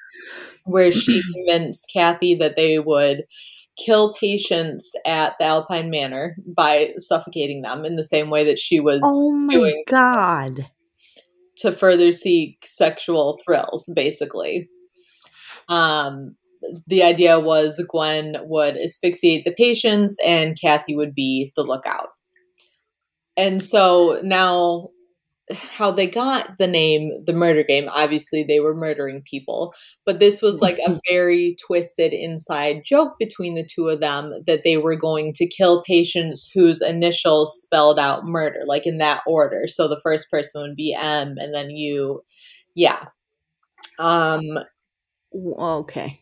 where 0.66 0.92
she 0.92 1.22
convinced 1.34 1.90
Kathy 1.92 2.36
that 2.36 2.56
they 2.56 2.80
would 2.80 3.24
kill 3.78 4.14
patients 4.14 4.92
at 5.06 5.38
the 5.38 5.46
Alpine 5.46 5.90
Manor 5.90 6.36
by 6.46 6.94
suffocating 6.98 7.62
them 7.62 7.86
in 7.86 7.96
the 7.96 8.04
same 8.04 8.30
way 8.30 8.44
that 8.46 8.60
she 8.60 8.80
was 8.80 9.02
Oh 9.04 9.32
my 9.32 9.54
doing 9.54 9.84
god. 9.88 10.68
To 11.58 11.72
further 11.72 12.12
seek 12.12 12.66
sexual 12.66 13.40
thrills, 13.46 13.92
basically. 13.96 14.70
Um, 15.70 16.36
the 16.88 17.04
idea 17.04 17.40
was 17.40 17.84
Gwen 17.90 18.36
would 18.44 18.78
asphyxiate 18.78 19.46
the 19.46 19.54
patients 19.54 20.18
and 20.26 20.60
Kathy 20.60 20.96
would 20.96 21.14
be 21.14 21.52
the 21.56 21.64
lookout. 21.64 22.10
And 23.36 23.62
so 23.62 24.20
now, 24.24 24.88
how 25.54 25.92
they 25.92 26.08
got 26.08 26.58
the 26.58 26.68
name 26.68 27.12
the 27.26 27.34
murder 27.34 27.64
game, 27.64 27.88
obviously 27.90 28.44
they 28.44 28.60
were 28.60 28.76
murdering 28.76 29.22
people, 29.24 29.74
but 30.06 30.20
this 30.20 30.42
was 30.42 30.62
like 30.62 30.78
a 30.86 31.00
very 31.10 31.56
twisted 31.66 32.14
inside 32.14 32.82
joke 32.84 33.14
between 33.20 33.56
the 33.56 33.66
two 33.66 33.88
of 33.88 34.02
them 34.02 34.34
that 34.46 34.64
they 34.64 34.78
were 34.78 34.96
going 34.96 35.34
to 35.34 35.48
kill 35.48 35.84
patients 35.84 36.50
whose 36.54 36.82
initials 36.82 37.62
spelled 37.62 38.00
out 38.00 38.26
murder, 38.26 38.62
like 38.68 38.86
in 38.86 38.98
that 38.98 39.22
order. 39.26 39.68
So 39.68 39.88
the 39.88 40.02
first 40.02 40.30
person 40.30 40.62
would 40.62 40.76
be 40.76 40.94
M 41.00 41.36
and 41.38 41.54
then 41.54 41.70
you. 41.70 42.24
Yeah. 42.76 43.06
Um, 44.00 44.60
Okay. 45.60 46.22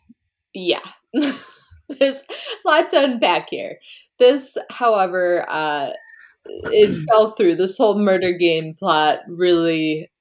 yeah. 0.54 0.82
There's 1.14 2.22
lots 2.66 2.94
to 2.94 3.04
unpack 3.04 3.50
here. 3.50 3.78
This, 4.18 4.58
however, 4.70 5.46
uh, 5.48 5.92
it 6.46 7.06
fell 7.10 7.32
through. 7.32 7.56
This 7.56 7.78
whole 7.78 8.00
murder 8.00 8.32
game 8.34 8.74
plot 8.78 9.20
really 9.28 10.12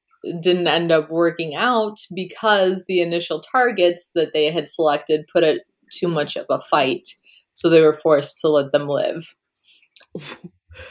didn't 0.40 0.68
end 0.68 0.90
up 0.90 1.10
working 1.10 1.54
out 1.54 1.98
because 2.14 2.84
the 2.88 3.00
initial 3.00 3.40
targets 3.40 4.10
that 4.14 4.32
they 4.32 4.50
had 4.50 4.68
selected 4.68 5.26
put 5.32 5.44
it 5.44 5.62
too 5.92 6.08
much 6.08 6.36
of 6.36 6.46
a 6.48 6.58
fight. 6.58 7.08
So 7.52 7.68
they 7.68 7.82
were 7.82 7.92
forced 7.92 8.40
to 8.40 8.48
let 8.48 8.72
them 8.72 8.88
live. 8.88 9.36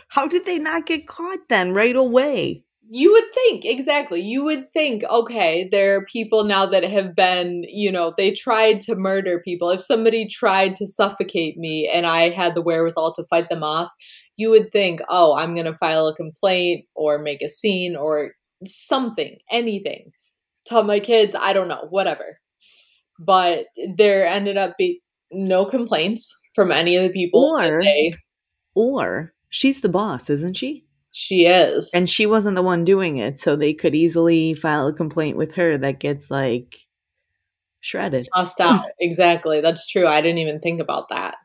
How 0.09 0.27
did 0.27 0.45
they 0.45 0.59
not 0.59 0.85
get 0.85 1.07
caught 1.07 1.39
then 1.49 1.73
right 1.73 1.95
away? 1.95 2.63
You 2.87 3.11
would 3.11 3.31
think, 3.33 3.65
exactly. 3.65 4.21
You 4.21 4.43
would 4.43 4.71
think, 4.71 5.03
okay, 5.05 5.67
there 5.71 5.97
are 5.97 6.05
people 6.05 6.43
now 6.43 6.65
that 6.65 6.83
have 6.83 7.15
been, 7.15 7.63
you 7.67 7.91
know, 7.91 8.13
they 8.15 8.31
tried 8.31 8.81
to 8.81 8.95
murder 8.95 9.41
people. 9.43 9.69
If 9.69 9.81
somebody 9.81 10.27
tried 10.27 10.75
to 10.75 10.85
suffocate 10.85 11.57
me 11.57 11.89
and 11.91 12.05
I 12.05 12.29
had 12.29 12.55
the 12.55 12.61
wherewithal 12.61 13.13
to 13.13 13.23
fight 13.23 13.49
them 13.49 13.63
off, 13.63 13.89
you 14.37 14.49
would 14.49 14.71
think, 14.71 14.99
oh, 15.09 15.35
I'm 15.35 15.53
going 15.53 15.65
to 15.65 15.73
file 15.73 16.07
a 16.07 16.15
complaint 16.15 16.85
or 16.95 17.19
make 17.19 17.41
a 17.41 17.49
scene 17.49 17.95
or 17.95 18.31
something, 18.65 19.37
anything. 19.51 20.11
Tell 20.65 20.83
my 20.83 20.99
kids, 20.99 21.35
I 21.39 21.53
don't 21.53 21.67
know, 21.67 21.87
whatever. 21.89 22.37
But 23.19 23.65
there 23.95 24.25
ended 24.25 24.57
up 24.57 24.75
being 24.77 24.99
no 25.31 25.65
complaints 25.65 26.33
from 26.55 26.71
any 26.71 26.95
of 26.95 27.03
the 27.03 27.09
people. 27.11 27.55
Or- 27.59 27.81
they, 27.81 28.13
Or 28.75 29.33
she's 29.49 29.81
the 29.81 29.89
boss, 29.89 30.29
isn't 30.29 30.57
she? 30.57 30.85
she 31.15 31.45
is. 31.45 31.91
And 31.93 32.09
she 32.09 32.25
wasn't 32.25 32.55
the 32.55 32.63
one 32.63 32.83
doing 32.83 33.17
it, 33.17 33.39
so 33.39 33.55
they 33.55 33.71
could 33.73 33.93
easily 33.93 34.55
file 34.55 34.87
a 34.87 34.93
complaint 34.93 35.37
with 35.37 35.53
her 35.53 35.77
that 35.77 35.99
gets 35.99 36.31
like 36.31 36.75
shredded. 37.81 38.27
tossed 38.33 38.59
out. 38.59 38.85
exactly. 38.99 39.61
That's 39.61 39.85
true. 39.87 40.07
I 40.07 40.21
didn't 40.21 40.39
even 40.39 40.59
think 40.59 40.79
about 40.81 41.09
that. 41.09 41.35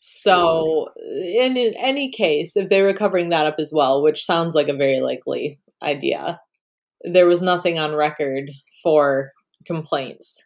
So, 0.00 0.88
in, 0.98 1.56
any 1.56 2.10
case, 2.10 2.56
if 2.56 2.68
they 2.68 2.82
were 2.82 2.92
covering 2.92 3.30
that 3.30 3.46
up 3.46 3.56
as 3.58 3.72
well, 3.74 4.02
which 4.02 4.24
sounds 4.24 4.54
like 4.54 4.68
a 4.68 4.76
very 4.76 5.00
likely 5.00 5.58
idea, 5.82 6.40
there 7.02 7.26
was 7.26 7.42
nothing 7.42 7.78
on 7.78 7.94
record 7.94 8.50
for 8.82 9.32
complaints. 9.64 10.44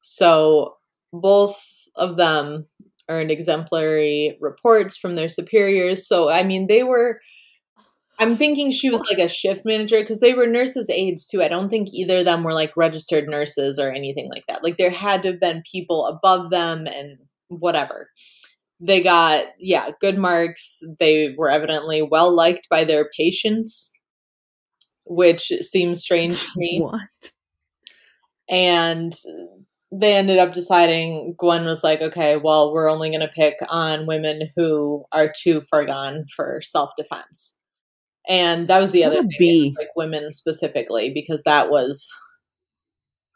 So, 0.00 0.76
both 1.12 1.88
of 1.96 2.16
them 2.16 2.66
earned 3.08 3.30
exemplary 3.30 4.36
reports 4.40 4.96
from 4.96 5.14
their 5.14 5.28
superiors. 5.28 6.06
So, 6.06 6.30
I 6.30 6.42
mean, 6.42 6.66
they 6.66 6.82
were. 6.82 7.20
I'm 8.18 8.36
thinking 8.36 8.70
she 8.70 8.90
was 8.90 9.00
like 9.08 9.18
a 9.18 9.26
shift 9.26 9.64
manager 9.64 10.00
because 10.00 10.20
they 10.20 10.34
were 10.34 10.46
nurses' 10.46 10.90
aides 10.90 11.26
too. 11.26 11.42
I 11.42 11.48
don't 11.48 11.70
think 11.70 11.88
either 11.92 12.18
of 12.18 12.24
them 12.24 12.44
were 12.44 12.52
like 12.52 12.76
registered 12.76 13.28
nurses 13.28 13.78
or 13.78 13.90
anything 13.90 14.28
like 14.28 14.44
that. 14.46 14.62
Like 14.62 14.76
there 14.76 14.90
had 14.90 15.22
to 15.22 15.30
have 15.30 15.40
been 15.40 15.62
people 15.70 16.06
above 16.06 16.50
them 16.50 16.86
and 16.86 17.18
whatever. 17.48 18.10
They 18.84 19.00
got, 19.00 19.46
yeah, 19.58 19.90
good 20.00 20.18
marks. 20.18 20.80
They 20.98 21.34
were 21.38 21.50
evidently 21.50 22.02
well 22.02 22.34
liked 22.34 22.68
by 22.68 22.84
their 22.84 23.08
patients, 23.16 23.90
which 25.06 25.52
seems 25.60 26.02
strange 26.02 26.42
to 26.42 26.50
me 26.56 26.80
What? 26.82 27.00
and 28.48 29.14
they 29.92 30.14
ended 30.14 30.38
up 30.38 30.54
deciding 30.54 31.34
Gwen 31.38 31.64
was 31.64 31.84
like, 31.84 32.00
okay, 32.00 32.36
well, 32.36 32.72
we're 32.72 32.90
only 32.90 33.10
going 33.10 33.20
to 33.20 33.28
pick 33.28 33.56
on 33.68 34.06
women 34.06 34.48
who 34.56 35.04
are 35.12 35.32
too 35.36 35.60
far 35.60 35.84
gone 35.84 36.24
for 36.34 36.60
self 36.62 36.92
defense. 36.96 37.54
And 38.28 38.68
that 38.68 38.80
was 38.80 38.92
the 38.92 39.02
What 39.02 39.18
other 39.18 39.28
thing, 39.38 39.74
like 39.78 39.88
women 39.96 40.32
specifically, 40.32 41.12
because 41.12 41.42
that 41.42 41.70
was, 41.70 42.08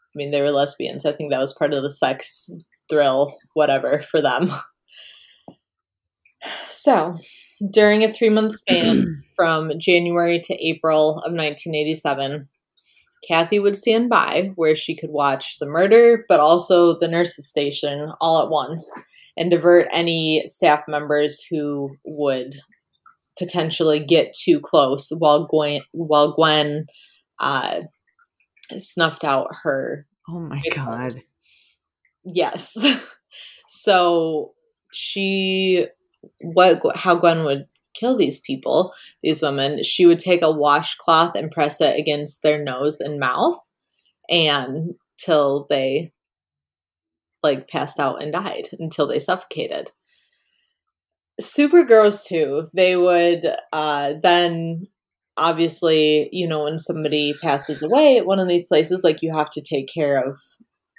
I 0.01 0.13
mean, 0.15 0.31
they 0.31 0.41
were 0.41 0.51
lesbians. 0.51 1.05
I 1.05 1.11
think 1.11 1.31
that 1.31 1.39
was 1.39 1.53
part 1.53 1.73
of 1.73 1.83
the 1.83 1.89
sex 1.89 2.49
thrill, 2.89 3.35
whatever, 3.53 4.01
for 4.01 4.21
them. 4.21 4.49
So, 6.69 7.15
during 7.71 8.03
a 8.03 8.11
three 8.11 8.29
month 8.29 8.55
span 8.57 9.23
from 9.35 9.71
January 9.79 10.39
to 10.43 10.53
April 10.55 11.17
of 11.19 11.33
1987, 11.33 12.47
Kathy 13.27 13.59
would 13.59 13.75
stand 13.75 14.09
by 14.09 14.51
where 14.55 14.75
she 14.75 14.95
could 14.95 15.09
watch 15.09 15.57
the 15.59 15.65
murder, 15.65 16.25
but 16.29 16.39
also 16.39 16.97
the 16.97 17.07
nurse's 17.07 17.47
station 17.47 18.11
all 18.21 18.43
at 18.43 18.49
once 18.49 18.89
and 19.35 19.51
divert 19.51 19.87
any 19.91 20.43
staff 20.45 20.83
members 20.87 21.43
who 21.49 21.95
would 22.05 22.55
potentially 23.37 23.99
get 24.03 24.33
too 24.33 24.59
close 24.59 25.09
while 25.17 25.45
Gwen, 25.45 25.81
while 25.91 26.33
Gwen 26.33 26.85
uh, 27.39 27.81
snuffed 28.77 29.23
out 29.23 29.47
her 29.63 30.05
Oh 30.29 30.39
my 30.39 30.59
victims. 30.61 30.85
god. 30.85 31.15
Yes. 32.25 32.77
so 33.67 34.53
she 34.91 35.85
what 36.41 36.95
how 36.95 37.15
Gwen 37.15 37.43
would 37.43 37.67
kill 37.93 38.15
these 38.15 38.39
people, 38.39 38.93
these 39.23 39.41
women, 39.41 39.83
she 39.83 40.05
would 40.05 40.19
take 40.19 40.41
a 40.41 40.51
washcloth 40.51 41.35
and 41.35 41.51
press 41.51 41.81
it 41.81 41.99
against 41.99 42.43
their 42.43 42.63
nose 42.63 42.99
and 42.99 43.19
mouth 43.19 43.57
and 44.29 44.95
till 45.17 45.65
they 45.69 46.13
like 47.43 47.69
passed 47.69 47.99
out 47.99 48.21
and 48.21 48.33
died 48.33 48.69
until 48.79 49.07
they 49.07 49.19
suffocated. 49.19 49.91
Super 51.39 51.83
gross 51.83 52.25
too. 52.25 52.67
They 52.73 52.95
would 52.97 53.45
uh 53.71 54.13
then 54.21 54.87
obviously, 55.37 56.29
you 56.31 56.47
know, 56.47 56.63
when 56.63 56.77
somebody 56.77 57.35
passes 57.41 57.83
away 57.83 58.17
at 58.17 58.25
one 58.25 58.39
of 58.39 58.47
these 58.47 58.67
places, 58.67 59.03
like 59.03 59.21
you 59.21 59.31
have 59.33 59.49
to 59.51 59.61
take 59.61 59.87
care 59.93 60.23
of 60.23 60.37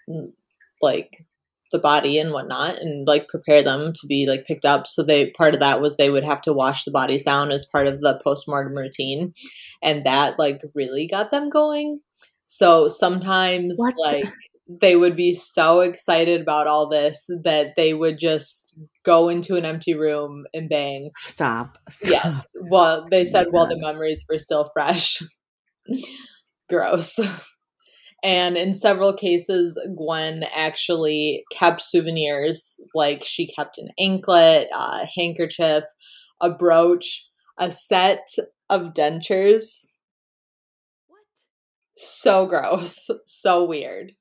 mm, 0.08 0.32
like 0.80 1.26
the 1.70 1.78
body 1.78 2.18
and 2.18 2.32
whatnot 2.32 2.78
and 2.78 3.06
like 3.06 3.28
prepare 3.28 3.62
them 3.62 3.92
to 3.92 4.06
be 4.06 4.26
like 4.26 4.46
picked 4.46 4.64
up 4.64 4.86
so 4.86 5.02
they 5.02 5.30
part 5.30 5.54
of 5.54 5.60
that 5.60 5.80
was 5.80 5.96
they 5.96 6.10
would 6.10 6.24
have 6.24 6.40
to 6.40 6.52
wash 6.52 6.84
the 6.84 6.90
bodies 6.90 7.22
down 7.22 7.50
as 7.50 7.66
part 7.66 7.86
of 7.86 8.00
the 8.00 8.20
post-mortem 8.24 8.74
routine 8.74 9.34
and 9.82 10.04
that 10.04 10.38
like 10.38 10.62
really 10.74 11.06
got 11.06 11.30
them 11.30 11.50
going 11.50 12.00
so 12.46 12.88
sometimes 12.88 13.74
What? 13.76 13.94
like 13.98 14.24
they 14.68 14.96
would 14.96 15.16
be 15.16 15.32
so 15.32 15.80
excited 15.80 16.42
about 16.42 16.66
all 16.66 16.88
this 16.88 17.28
that 17.42 17.74
they 17.76 17.94
would 17.94 18.18
just 18.18 18.78
go 19.02 19.28
into 19.28 19.56
an 19.56 19.64
empty 19.64 19.94
room 19.94 20.44
and 20.52 20.68
bang. 20.68 21.10
Stop. 21.16 21.78
Stop. 21.88 22.10
Yes. 22.10 22.44
Well, 22.70 23.06
they 23.10 23.22
oh 23.22 23.24
said 23.24 23.46
my 23.46 23.50
while 23.50 23.66
the 23.66 23.78
memories 23.80 24.24
were 24.28 24.38
still 24.38 24.70
fresh. 24.74 25.22
Gross. 26.68 27.18
And 28.22 28.56
in 28.56 28.72
several 28.72 29.12
cases, 29.12 29.78
Gwen 29.96 30.44
actually 30.54 31.44
kept 31.52 31.80
souvenirs, 31.80 32.80
like 32.94 33.22
she 33.22 33.46
kept 33.46 33.78
an 33.78 33.90
anklet, 33.98 34.68
a 34.74 35.06
handkerchief, 35.06 35.84
a 36.40 36.50
brooch, 36.50 37.26
a 37.58 37.70
set 37.70 38.26
of 38.68 38.92
dentures. 38.94 39.86
What? 41.06 41.20
So 41.94 42.46
gross. 42.46 43.08
So 43.26 43.64
weird. 43.64 44.12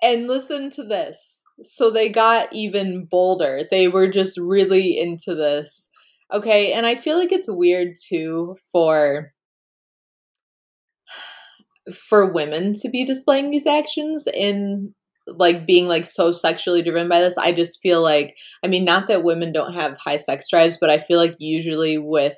And 0.00 0.28
listen 0.28 0.70
to 0.70 0.84
this. 0.84 1.42
So 1.62 1.90
they 1.90 2.08
got 2.08 2.52
even 2.52 3.06
bolder. 3.10 3.62
They 3.68 3.88
were 3.88 4.08
just 4.08 4.38
really 4.38 4.98
into 4.98 5.34
this. 5.34 5.88
Okay, 6.32 6.72
and 6.72 6.86
I 6.86 6.94
feel 6.94 7.18
like 7.18 7.32
it's 7.32 7.50
weird 7.50 7.94
too 8.08 8.56
for 8.72 9.32
for 11.92 12.30
women 12.32 12.74
to 12.80 12.88
be 12.88 13.04
displaying 13.04 13.50
these 13.50 13.66
actions 13.66 14.26
in 14.32 14.94
like 15.26 15.66
being 15.66 15.88
like 15.88 16.04
so 16.04 16.32
sexually 16.32 16.82
driven 16.82 17.08
by 17.08 17.20
this. 17.20 17.38
I 17.38 17.52
just 17.52 17.80
feel 17.80 18.02
like 18.02 18.36
I 18.62 18.68
mean 18.68 18.84
not 18.84 19.06
that 19.08 19.22
women 19.24 19.52
don't 19.52 19.72
have 19.74 19.98
high 19.98 20.16
sex 20.16 20.46
drives, 20.50 20.76
but 20.80 20.90
I 20.90 20.98
feel 20.98 21.18
like 21.18 21.34
usually 21.38 21.98
with 21.98 22.36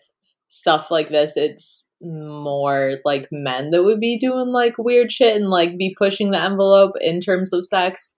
stuff 0.49 0.91
like 0.93 1.09
this 1.09 1.37
it's 1.37 1.91
more 2.01 2.99
like 3.05 3.27
men 3.33 3.71
that 3.71 3.83
would 3.83 3.99
be 3.99 4.19
doing 4.19 4.49
like 4.53 4.75
weird 4.79 5.11
shit 5.11 5.35
and 5.35 5.49
like 5.51 5.77
be 5.77 5.95
pushing 5.99 6.31
the 6.31 6.41
envelope 6.41 6.93
in 7.01 7.21
terms 7.21 7.53
of 7.53 7.65
sex. 7.65 8.17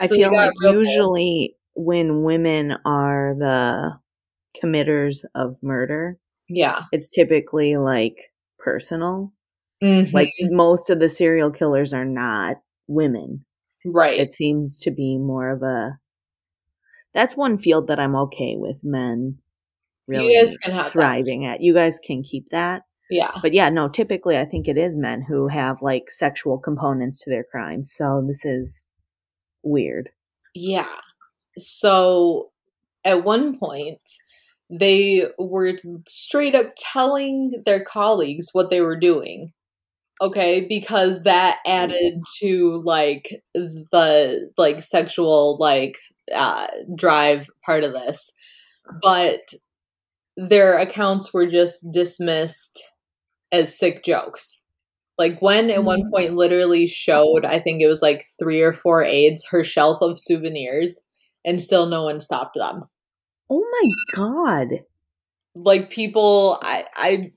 I 0.00 0.06
So 0.06 0.14
feel 0.14 0.34
like 0.34 0.52
usually 0.62 1.56
when 1.74 2.22
women 2.22 2.76
are 2.86 3.34
the 3.38 3.98
committers 4.58 5.24
of 5.34 5.58
murder, 5.62 6.18
Yeah. 6.48 6.84
it's 6.92 7.10
typically 7.10 7.76
like 7.76 8.16
personal. 8.58 9.32
Mhm. 9.82 10.12
Like 10.12 10.32
most 10.42 10.90
of 10.90 11.00
the 11.00 11.08
serial 11.08 11.50
killers 11.50 11.92
are 11.92 12.04
not 12.04 12.56
women. 12.86 13.44
right. 13.84 14.20
It 14.20 14.32
seems 14.34 14.78
to 14.80 14.90
be 14.92 15.18
more 15.18 15.50
of 15.50 15.62
a. 15.62 15.98
That's 17.14 17.36
one 17.36 17.58
field 17.58 17.88
that 17.88 17.98
I'm 18.00 18.14
okay 18.16 18.54
with 18.56 18.76
men 18.82 19.38
really 20.08 20.32
you 20.32 20.40
guys 20.40 20.56
can 20.58 20.72
have 20.72 20.84
that. 20.86 20.92
thriving 20.92 21.44
at. 21.46 21.60
You 21.60 21.74
guys 21.74 21.98
can 22.04 22.22
keep 22.22 22.48
that. 22.50 22.82
Yeah. 23.10 23.30
But 23.42 23.52
yeah, 23.52 23.68
no, 23.68 23.88
typically 23.88 24.38
I 24.38 24.44
think 24.44 24.68
it 24.68 24.78
is 24.78 24.96
men 24.96 25.22
who 25.22 25.48
have 25.48 25.82
like 25.82 26.10
sexual 26.10 26.58
components 26.58 27.22
to 27.24 27.30
their 27.30 27.44
crimes. 27.44 27.92
So 27.94 28.24
this 28.26 28.44
is 28.44 28.84
weird. 29.62 30.10
Yeah. 30.54 30.88
So 31.58 32.50
at 33.04 33.24
one 33.24 33.58
point, 33.58 34.00
they 34.70 35.26
were 35.38 35.76
straight 36.08 36.54
up 36.54 36.72
telling 36.78 37.62
their 37.66 37.84
colleagues 37.84 38.46
what 38.52 38.70
they 38.70 38.80
were 38.80 38.96
doing. 38.98 39.52
Okay, 40.22 40.66
because 40.68 41.24
that 41.24 41.58
added 41.66 42.22
to 42.40 42.80
like 42.84 43.42
the 43.54 44.50
like 44.56 44.80
sexual 44.80 45.56
like 45.58 45.96
uh 46.34 46.68
drive 46.96 47.48
part 47.66 47.84
of 47.84 47.92
this. 47.92 48.32
But 49.02 49.40
their 50.36 50.78
accounts 50.78 51.32
were 51.34 51.46
just 51.46 51.86
dismissed 51.92 52.82
as 53.52 53.78
sick 53.78 54.04
jokes. 54.04 54.58
Like 55.18 55.40
Gwen 55.40 55.70
at 55.70 55.84
one 55.84 56.02
Mhm. 56.02 56.10
point 56.12 56.34
literally 56.36 56.86
showed, 56.86 57.44
I 57.46 57.60
think 57.60 57.82
it 57.82 57.88
was 57.88 58.02
like 58.02 58.24
three 58.38 58.62
or 58.62 58.72
four 58.72 59.04
aides, 59.04 59.46
her 59.50 59.64
shelf 59.64 60.02
of 60.02 60.18
souvenirs, 60.18 61.00
and 61.44 61.60
still 61.62 61.86
no 61.86 62.04
one 62.04 62.20
stopped 62.20 62.56
them. 62.56 62.84
Oh 63.48 63.64
my 63.70 63.94
god. 64.14 64.84
Like 65.54 65.90
people, 65.90 66.58
I, 66.62 66.86
I, 66.96 67.32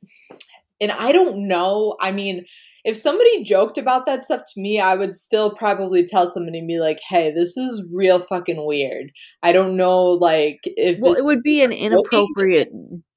and 0.82 0.92
I 0.92 1.12
don't 1.12 1.48
know. 1.48 1.98
I 2.02 2.12
mean, 2.12 2.46
if 2.86 2.96
somebody 2.96 3.44
joked 3.44 3.80
about 3.80 4.06
that 4.06 4.24
stuff 4.24 4.44
to 4.54 4.62
me, 4.62 4.80
I 4.80 4.94
would 4.94 5.16
still 5.16 5.56
probably 5.56 6.06
tell 6.06 6.28
somebody 6.28 6.60
and 6.60 6.68
be 6.68 6.80
like, 6.80 7.00
"Hey, 7.10 7.32
this 7.32 7.58
is 7.58 7.92
real 7.92 8.20
fucking 8.20 8.64
weird." 8.64 9.12
I 9.42 9.52
don't 9.52 9.76
know, 9.76 10.04
like 10.04 10.60
if 10.64 11.00
Well, 11.00 11.16
it 11.16 11.26
would 11.26 11.42
be 11.42 11.64
an 11.64 11.72
inappropriate 11.72 12.70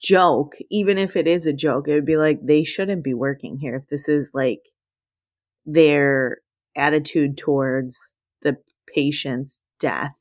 joke, 0.03 0.57
even 0.71 0.97
if 0.97 1.16
it 1.16 1.29
is 1.29 1.45
a 1.47 1.53
joke. 1.53 1.87
It 1.87 1.95
would 1.95 2.07
be 2.07 2.16
like 2.16 2.40
they 2.42 2.64
shouldn't 2.64 3.05
be 3.05 3.12
working 3.12 3.59
here 3.59 3.77
if 3.77 3.87
this 3.88 4.09
is 4.09 4.31
like 4.33 4.62
their 5.66 6.38
attitude 6.75 7.37
towards 7.37 8.14
the 8.40 8.57
patient's 8.92 9.62
death. 9.79 10.14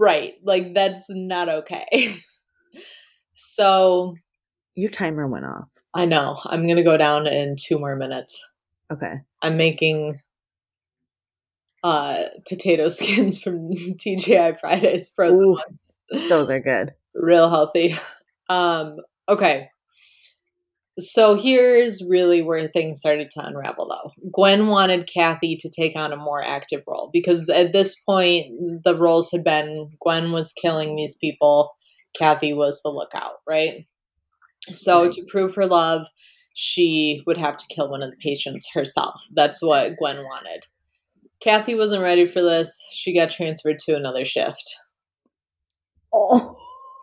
right, 0.00 0.34
like 0.42 0.74
that's 0.74 1.04
not 1.08 1.48
okay. 1.48 2.16
so 3.32 4.16
Your 4.74 4.90
timer 4.90 5.28
went 5.28 5.44
off. 5.44 5.68
I 5.94 6.04
know 6.04 6.36
I'm 6.46 6.66
gonna 6.66 6.82
go 6.82 6.96
down 6.96 7.28
in 7.28 7.54
two 7.56 7.78
more 7.78 7.94
minutes. 7.94 8.42
Okay. 8.92 9.14
I'm 9.40 9.56
making 9.56 10.20
uh 11.82 12.24
potato 12.48 12.88
skins 12.90 13.42
from 13.42 13.70
TGI 13.72 14.58
Fridays 14.58 15.10
frozen 15.14 15.46
Ooh. 15.46 15.52
ones. 15.52 16.28
Those 16.28 16.50
are 16.50 16.60
good. 16.60 16.92
Real 17.14 17.48
healthy. 17.48 17.96
Um 18.48 18.96
okay. 19.28 19.68
So 20.98 21.36
here's 21.36 22.04
really 22.06 22.42
where 22.42 22.68
things 22.68 23.00
started 23.00 23.30
to 23.30 23.46
unravel 23.46 23.88
though. 23.88 24.10
Gwen 24.30 24.66
wanted 24.66 25.10
Kathy 25.12 25.56
to 25.56 25.70
take 25.70 25.96
on 25.96 26.12
a 26.12 26.16
more 26.16 26.42
active 26.42 26.82
role 26.86 27.08
because 27.12 27.48
at 27.48 27.72
this 27.72 27.98
point 27.98 28.46
the 28.84 28.94
roles 28.94 29.30
had 29.30 29.42
been 29.42 29.92
Gwen 30.02 30.32
was 30.32 30.52
killing 30.52 30.94
these 30.94 31.16
people, 31.16 31.74
Kathy 32.14 32.52
was 32.52 32.82
the 32.82 32.90
lookout, 32.90 33.36
right? 33.48 33.86
So 34.70 35.04
Right. 35.04 35.12
to 35.12 35.24
prove 35.28 35.54
her 35.54 35.66
love, 35.66 36.06
she 36.54 37.22
would 37.26 37.36
have 37.36 37.56
to 37.56 37.66
kill 37.68 37.90
one 37.90 38.02
of 38.02 38.10
the 38.10 38.16
patients 38.16 38.70
herself. 38.72 39.26
That's 39.32 39.62
what 39.62 39.96
Gwen 39.98 40.18
wanted. 40.18 40.66
Kathy 41.40 41.74
wasn't 41.74 42.02
ready 42.02 42.26
for 42.26 42.40
this. 42.40 42.84
She 42.90 43.14
got 43.14 43.30
transferred 43.30 43.78
to 43.80 43.96
another 43.96 44.24
shift. 44.24 44.76
Oh. 46.12 46.56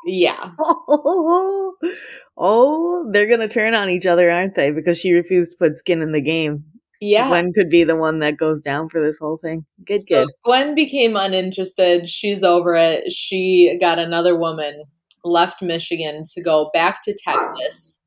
Yeah. 0.05 0.51
Oh, 0.59 1.73
oh, 2.37 3.09
they're 3.11 3.27
gonna 3.27 3.47
turn 3.47 3.73
on 3.73 3.89
each 3.89 4.05
other, 4.05 4.31
aren't 4.31 4.55
they? 4.55 4.71
Because 4.71 4.99
she 4.99 5.11
refused 5.11 5.51
to 5.51 5.57
put 5.57 5.77
skin 5.77 6.01
in 6.01 6.11
the 6.13 6.21
game. 6.21 6.63
Yeah. 7.01 7.27
Gwen 7.29 7.53
could 7.53 7.69
be 7.69 7.83
the 7.83 7.95
one 7.95 8.19
that 8.19 8.37
goes 8.37 8.59
down 8.59 8.89
for 8.89 9.01
this 9.01 9.19
whole 9.19 9.37
thing. 9.37 9.65
Good, 9.85 10.01
so 10.01 10.25
good. 10.25 10.33
Gwen 10.43 10.75
became 10.75 11.15
uninterested. 11.15 12.09
She's 12.09 12.43
over 12.43 12.75
it. 12.75 13.11
She 13.11 13.77
got 13.79 13.99
another 13.99 14.35
woman, 14.37 14.83
left 15.23 15.61
Michigan 15.61 16.23
to 16.33 16.41
go 16.41 16.69
back 16.73 17.01
to 17.03 17.15
Texas, 17.15 17.98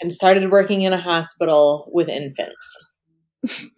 and 0.00 0.12
started 0.12 0.50
working 0.50 0.82
in 0.82 0.92
a 0.92 1.00
hospital 1.00 1.90
with 1.92 2.08
infants. 2.08 2.90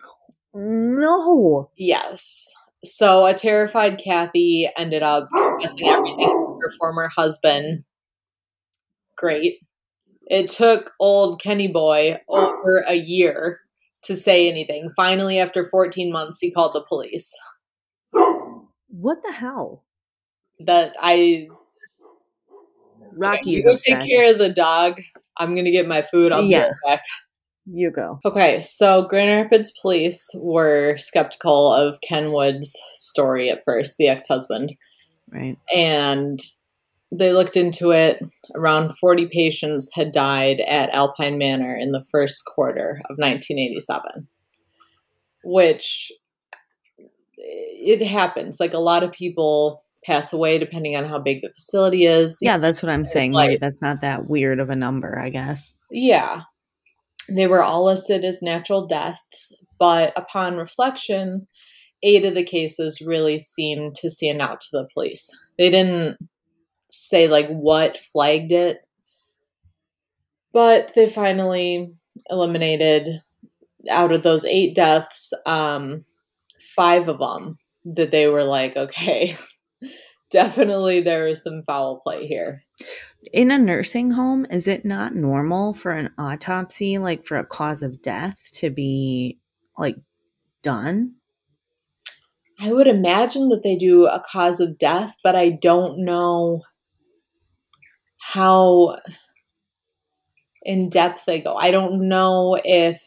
No. 0.54 1.70
Yes. 1.76 2.46
So 2.84 3.24
a 3.26 3.34
terrified 3.34 3.98
Kathy 3.98 4.68
ended 4.76 5.02
up 5.02 5.28
confessing 5.34 5.88
everything 5.88 6.28
to 6.28 6.58
her 6.60 6.70
former 6.78 7.08
husband. 7.16 7.84
Great. 9.16 9.60
It 10.26 10.50
took 10.50 10.92
old 10.98 11.40
Kenny 11.40 11.68
Boy 11.68 12.16
over 12.28 12.84
a 12.86 12.94
year 12.94 13.60
to 14.04 14.16
say 14.16 14.48
anything. 14.48 14.90
Finally, 14.96 15.38
after 15.38 15.68
14 15.68 16.12
months, 16.12 16.40
he 16.40 16.50
called 16.50 16.74
the 16.74 16.84
police. 16.88 17.32
What 18.88 19.18
the 19.24 19.32
hell? 19.32 19.84
That 20.58 20.94
I 21.00 21.48
Rocky 23.16 23.51
you 23.51 23.59
is 23.61 23.64
go 23.64 23.72
upset. 23.72 24.03
take 24.03 24.11
care 24.12 24.33
of 24.33 24.38
the 24.38 24.48
dog. 24.51 25.01
I'm 25.38 25.55
gonna 25.55 25.70
get 25.70 25.87
my 25.88 26.03
food. 26.03 26.33
I'll 26.33 26.42
be 26.42 26.48
Yeah. 26.48 26.64
right 26.64 26.72
back. 26.87 27.03
You 27.66 27.90
go. 27.92 28.18
Okay, 28.25 28.61
so 28.61 29.03
Grand 29.03 29.31
Rapids 29.44 29.72
police 29.81 30.29
were 30.35 30.96
skeptical 30.98 31.72
of 31.72 32.01
Ken 32.01 32.33
Wood's 32.33 32.77
story 32.94 33.51
at 33.51 33.62
first, 33.64 33.96
the 33.98 34.09
ex-husband. 34.09 34.72
Right. 35.31 35.57
and 35.75 36.38
they 37.11 37.33
looked 37.33 37.57
into 37.57 37.90
it. 37.90 38.18
Around 38.55 38.96
40 38.98 39.29
patients 39.29 39.90
had 39.94 40.12
died 40.12 40.61
at 40.61 40.90
Alpine 40.90 41.38
Manor 41.38 41.75
in 41.77 41.92
the 41.92 42.05
first 42.11 42.42
quarter 42.44 43.01
of 43.09 43.16
1987, 43.18 44.29
which 45.44 46.11
it 47.38 48.03
happens. 48.07 48.61
Like 48.61 48.72
a 48.75 48.79
lot 48.79 49.03
of 49.03 49.12
people 49.12 49.81
pass 50.04 50.32
away 50.32 50.58
depending 50.58 50.96
on 50.96 51.04
how 51.04 51.18
big 51.18 51.42
the 51.42 51.50
facility 51.50 52.06
is. 52.06 52.38
Yeah, 52.40 52.58
that's 52.58 52.82
what 52.82 52.90
I'm 52.90 53.06
saying. 53.06 53.32
Like- 53.32 53.60
that's 53.60 53.80
not 53.82 54.00
that 54.00 54.28
weird 54.28 54.60
of 54.60 54.70
a 54.70 54.76
number, 54.76 55.18
I 55.18 55.30
guess. 55.30 55.74
Yeah. 55.90 56.42
They 57.28 57.46
were 57.46 57.62
all 57.62 57.84
listed 57.84 58.24
as 58.24 58.42
natural 58.42 58.86
deaths, 58.86 59.52
but 59.78 60.12
upon 60.16 60.56
reflection, 60.56 61.46
eight 62.02 62.24
of 62.24 62.34
the 62.34 62.42
cases 62.42 63.00
really 63.00 63.38
seemed 63.38 63.94
to 63.96 64.10
stand 64.10 64.42
out 64.42 64.60
to 64.60 64.68
the 64.72 64.88
police. 64.92 65.30
They 65.56 65.70
didn't 65.70 66.18
say 66.90 67.28
like 67.28 67.48
what 67.48 67.96
flagged 67.96 68.50
it, 68.52 68.78
but 70.52 70.94
they 70.94 71.08
finally 71.08 71.94
eliminated 72.28 73.20
out 73.88 74.12
of 74.12 74.22
those 74.22 74.44
eight 74.44 74.74
deaths, 74.74 75.32
um, 75.46 76.04
five 76.76 77.08
of 77.08 77.18
them 77.18 77.58
that 77.84 78.10
they 78.10 78.26
were 78.28 78.44
like, 78.44 78.76
okay, 78.76 79.36
definitely 80.32 81.00
there 81.00 81.28
is 81.28 81.42
some 81.42 81.62
foul 81.62 82.00
play 82.02 82.26
here. 82.26 82.64
In 83.32 83.52
a 83.52 83.58
nursing 83.58 84.10
home, 84.10 84.46
is 84.50 84.66
it 84.66 84.84
not 84.84 85.14
normal 85.14 85.74
for 85.74 85.92
an 85.92 86.10
autopsy, 86.18 86.98
like 86.98 87.24
for 87.24 87.36
a 87.36 87.46
cause 87.46 87.82
of 87.82 88.02
death, 88.02 88.50
to 88.54 88.70
be 88.70 89.38
like 89.78 89.96
done? 90.62 91.14
I 92.60 92.72
would 92.72 92.88
imagine 92.88 93.48
that 93.50 93.62
they 93.62 93.76
do 93.76 94.06
a 94.06 94.22
cause 94.24 94.58
of 94.58 94.78
death, 94.78 95.14
but 95.22 95.36
I 95.36 95.50
don't 95.50 96.04
know 96.04 96.62
how 98.18 98.98
in 100.62 100.88
depth 100.88 101.24
they 101.24 101.40
go. 101.40 101.54
I 101.54 101.70
don't 101.70 102.08
know 102.08 102.58
if 102.64 103.02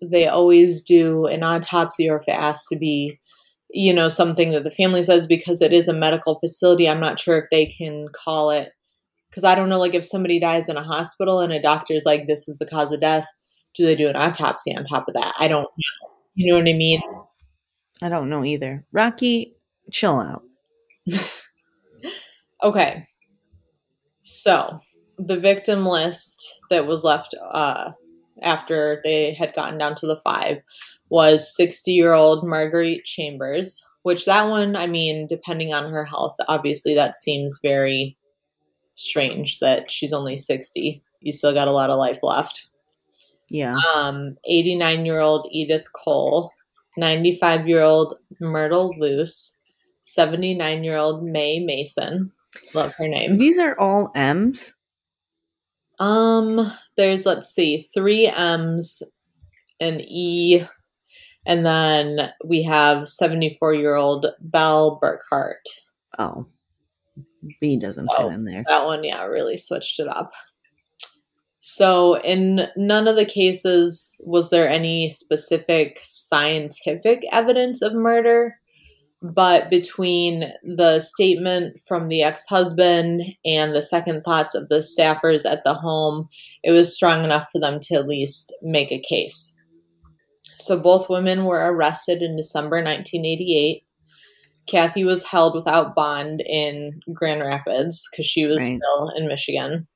they 0.00 0.28
always 0.28 0.82
do 0.82 1.26
an 1.26 1.42
autopsy 1.42 2.08
or 2.08 2.16
if 2.16 2.28
it 2.28 2.34
has 2.34 2.64
to 2.66 2.76
be, 2.76 3.20
you 3.72 3.92
know, 3.92 4.08
something 4.08 4.50
that 4.50 4.64
the 4.64 4.70
family 4.70 5.02
says 5.02 5.26
because 5.26 5.62
it 5.62 5.72
is 5.72 5.88
a 5.88 5.92
medical 5.92 6.38
facility. 6.38 6.88
I'm 6.88 7.00
not 7.00 7.18
sure 7.18 7.38
if 7.38 7.46
they 7.50 7.66
can 7.66 8.08
call 8.12 8.50
it 8.50 8.72
because 9.30 9.44
I 9.44 9.54
don't 9.54 9.70
know, 9.70 9.78
like 9.78 9.94
if 9.94 10.04
somebody 10.04 10.38
dies 10.38 10.68
in 10.68 10.76
a 10.76 10.84
hospital 10.84 11.40
and 11.40 11.52
a 11.52 11.62
doctor's 11.62 12.04
like, 12.04 12.26
this 12.26 12.48
is 12.48 12.58
the 12.58 12.66
cause 12.66 12.92
of 12.92 13.00
death, 13.00 13.26
do 13.74 13.86
they 13.86 13.96
do 13.96 14.08
an 14.08 14.16
autopsy 14.16 14.76
on 14.76 14.84
top 14.84 15.08
of 15.08 15.14
that? 15.14 15.34
I 15.38 15.48
don't 15.48 15.62
know. 15.62 16.10
You 16.34 16.52
know 16.52 16.58
what 16.58 16.68
I 16.68 16.74
mean? 16.74 17.00
I 18.02 18.10
don't 18.10 18.28
know 18.28 18.44
either. 18.44 18.84
Rocky, 18.92 19.54
chill 19.90 20.18
out. 20.18 20.42
okay. 22.62 23.06
So 24.20 24.80
the 25.16 25.38
victim 25.38 25.86
list 25.86 26.60
that 26.68 26.86
was 26.86 27.04
left 27.04 27.34
uh, 27.50 27.92
after 28.42 29.00
they 29.02 29.32
had 29.32 29.54
gotten 29.54 29.78
down 29.78 29.94
to 29.96 30.06
the 30.06 30.16
five 30.18 30.58
was 31.12 31.54
60 31.54 31.92
year 31.92 32.14
old 32.14 32.42
Marguerite 32.42 33.04
Chambers, 33.04 33.84
which 34.02 34.24
that 34.24 34.48
one, 34.48 34.74
I 34.74 34.86
mean, 34.86 35.26
depending 35.26 35.74
on 35.74 35.90
her 35.90 36.06
health, 36.06 36.34
obviously 36.48 36.94
that 36.94 37.16
seems 37.16 37.60
very 37.62 38.16
strange 38.94 39.58
that 39.60 39.90
she's 39.90 40.14
only 40.14 40.38
60. 40.38 41.02
You 41.20 41.32
still 41.32 41.52
got 41.52 41.68
a 41.68 41.72
lot 41.72 41.90
of 41.90 41.98
life 41.98 42.20
left. 42.22 42.66
Yeah. 43.50 43.76
Um, 43.94 44.38
89 44.46 45.04
year 45.04 45.20
old 45.20 45.46
Edith 45.52 45.92
Cole, 45.92 46.50
95 46.96 47.68
year 47.68 47.82
old 47.82 48.14
Myrtle 48.40 48.94
Luce, 48.98 49.58
79 50.00 50.82
year 50.82 50.96
old 50.96 51.22
May 51.22 51.58
Mason. 51.58 52.32
Love 52.72 52.94
her 52.94 53.06
name. 53.06 53.36
These 53.36 53.58
are 53.58 53.78
all 53.78 54.10
M's. 54.14 54.72
Um, 55.98 56.72
there's 56.96 57.26
let's 57.26 57.50
see, 57.50 57.86
three 57.92 58.28
M's, 58.28 59.02
an 59.78 60.00
E, 60.00 60.64
and 61.46 61.64
then 61.66 62.32
we 62.44 62.62
have 62.62 63.08
74 63.08 63.74
year 63.74 63.96
old 63.96 64.26
Belle 64.40 65.00
Burkhart. 65.02 65.62
Oh, 66.18 66.46
B 67.60 67.76
doesn't 67.78 68.08
Oh, 68.12 68.28
fit 68.28 68.34
in 68.34 68.44
there. 68.44 68.64
That 68.68 68.84
one, 68.84 69.02
yeah, 69.04 69.24
really 69.24 69.56
switched 69.56 69.98
it 69.98 70.08
up. 70.08 70.32
So, 71.64 72.20
in 72.22 72.68
none 72.76 73.06
of 73.06 73.14
the 73.16 73.24
cases 73.24 74.20
was 74.24 74.50
there 74.50 74.68
any 74.68 75.08
specific 75.08 75.98
scientific 76.02 77.24
evidence 77.30 77.82
of 77.82 77.94
murder, 77.94 78.56
but 79.22 79.70
between 79.70 80.52
the 80.64 80.98
statement 80.98 81.78
from 81.78 82.08
the 82.08 82.22
ex 82.22 82.46
husband 82.48 83.22
and 83.44 83.72
the 83.72 83.82
second 83.82 84.22
thoughts 84.22 84.56
of 84.56 84.68
the 84.68 84.78
staffers 84.78 85.48
at 85.48 85.62
the 85.62 85.74
home, 85.74 86.28
it 86.64 86.72
was 86.72 86.94
strong 86.94 87.24
enough 87.24 87.48
for 87.52 87.60
them 87.60 87.78
to 87.82 87.94
at 87.94 88.08
least 88.08 88.52
make 88.62 88.90
a 88.90 88.98
case. 89.00 89.54
So, 90.64 90.78
both 90.78 91.08
women 91.10 91.44
were 91.44 91.70
arrested 91.72 92.22
in 92.22 92.36
December 92.36 92.76
1988. 92.82 93.84
Kathy 94.66 95.04
was 95.04 95.24
held 95.26 95.54
without 95.54 95.94
bond 95.94 96.40
in 96.46 97.00
Grand 97.12 97.40
Rapids 97.42 98.06
because 98.10 98.24
she 98.26 98.46
was 98.46 98.58
Right. 98.58 98.78
still 98.78 99.08
in 99.16 99.26
Michigan. 99.26 99.88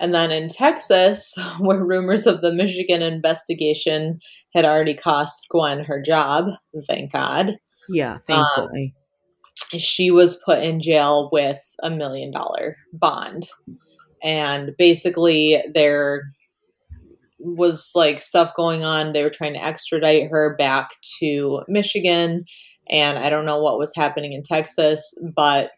And 0.00 0.14
then 0.14 0.30
in 0.32 0.48
Texas, 0.48 1.34
where 1.60 1.84
rumors 1.84 2.26
of 2.26 2.40
the 2.40 2.52
Michigan 2.52 3.02
investigation 3.02 4.18
had 4.54 4.64
already 4.64 4.94
cost 4.94 5.46
Gwen 5.50 5.80
her 5.84 6.00
job, 6.00 6.46
thank 6.88 7.12
God, 7.12 7.56
Yeah, 7.90 8.14
Um, 8.14 8.20
thankfully. 8.56 8.94
she 9.76 10.10
was 10.10 10.36
put 10.36 10.62
in 10.62 10.80
jail 10.80 11.28
with 11.32 11.60
a 11.82 11.90
million 11.90 12.30
dollar 12.30 12.76
bond. 12.94 13.48
And 14.22 14.74
basically, 14.78 15.62
there 15.74 16.22
was 17.40 17.92
like 17.94 18.20
stuff 18.20 18.54
going 18.54 18.84
on. 18.84 19.12
They 19.12 19.22
were 19.22 19.30
trying 19.30 19.54
to 19.54 19.64
extradite 19.64 20.30
her 20.30 20.56
back 20.56 20.90
to 21.18 21.62
Michigan. 21.68 22.44
And 22.88 23.18
I 23.18 23.30
don't 23.30 23.46
know 23.46 23.60
what 23.60 23.78
was 23.78 23.92
happening 23.94 24.32
in 24.32 24.42
Texas, 24.42 25.14
but 25.34 25.70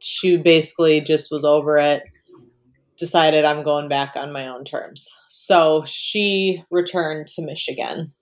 she 0.00 0.36
basically 0.36 1.00
just 1.00 1.30
was 1.30 1.44
over 1.44 1.76
it, 1.76 2.02
decided 2.98 3.44
I'm 3.44 3.62
going 3.62 3.88
back 3.88 4.16
on 4.16 4.32
my 4.32 4.48
own 4.48 4.64
terms. 4.64 5.08
So 5.28 5.84
she 5.86 6.62
returned 6.70 7.26
to 7.28 7.42
Michigan. 7.42 8.12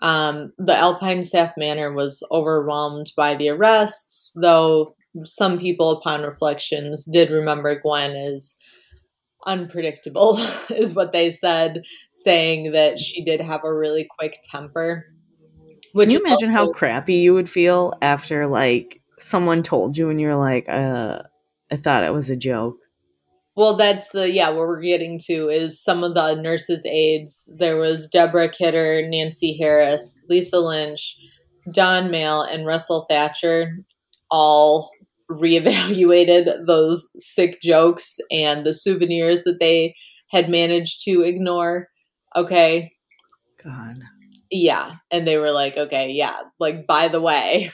Um, 0.00 0.52
the 0.58 0.76
Alpine 0.76 1.22
Staff 1.22 1.54
Manor 1.56 1.92
was 1.92 2.22
overwhelmed 2.30 3.12
by 3.16 3.34
the 3.34 3.48
arrests, 3.48 4.32
though 4.36 4.94
some 5.24 5.58
people, 5.58 5.90
upon 5.90 6.22
reflections, 6.22 7.04
did 7.04 7.30
remember 7.30 7.80
Gwen 7.80 8.14
as 8.14 8.54
unpredictable, 9.48 10.38
is 10.70 10.94
what 10.94 11.10
they 11.10 11.32
said, 11.32 11.82
saying 12.12 12.72
that 12.72 13.00
she 13.00 13.24
did 13.24 13.40
have 13.40 13.64
a 13.64 13.74
really 13.74 14.06
quick 14.18 14.38
temper. 14.48 15.06
Would 15.94 16.12
you 16.12 16.20
imagine 16.20 16.52
how 16.52 16.70
crappy 16.70 17.14
you 17.14 17.34
would 17.34 17.50
feel 17.50 17.94
after 18.02 18.46
like 18.46 19.00
someone 19.18 19.62
told 19.62 19.96
you 19.96 20.10
and 20.10 20.20
you're 20.20 20.36
like, 20.36 20.68
uh, 20.68 21.22
I 21.70 21.76
thought 21.76 22.04
it 22.04 22.12
was 22.12 22.30
a 22.30 22.36
joke. 22.36 22.76
Well, 23.56 23.74
that's 23.74 24.10
the 24.10 24.30
yeah. 24.30 24.50
What 24.50 24.68
we're 24.68 24.80
getting 24.80 25.18
to 25.26 25.48
is 25.48 25.82
some 25.82 26.04
of 26.04 26.14
the 26.14 26.36
nurses' 26.36 26.86
aides. 26.86 27.52
There 27.56 27.76
was 27.76 28.06
Deborah 28.06 28.48
Kidder, 28.48 29.02
Nancy 29.08 29.56
Harris, 29.58 30.22
Lisa 30.28 30.60
Lynch, 30.60 31.16
Don 31.72 32.08
Mail, 32.10 32.42
and 32.42 32.66
Russell 32.66 33.06
Thatcher. 33.08 33.78
All 34.30 34.90
reevaluated 35.30 36.66
those 36.66 37.08
sick 37.18 37.60
jokes 37.62 38.18
and 38.30 38.64
the 38.64 38.74
souvenirs 38.74 39.44
that 39.44 39.60
they 39.60 39.94
had 40.30 40.48
managed 40.48 41.04
to 41.04 41.22
ignore. 41.22 41.88
Okay, 42.36 42.92
God. 43.62 43.98
yeah, 44.50 44.96
and 45.10 45.26
they 45.26 45.38
were 45.38 45.50
like, 45.50 45.76
okay, 45.76 46.10
yeah, 46.10 46.36
like 46.58 46.86
by 46.86 47.08
the 47.08 47.20
way. 47.20 47.70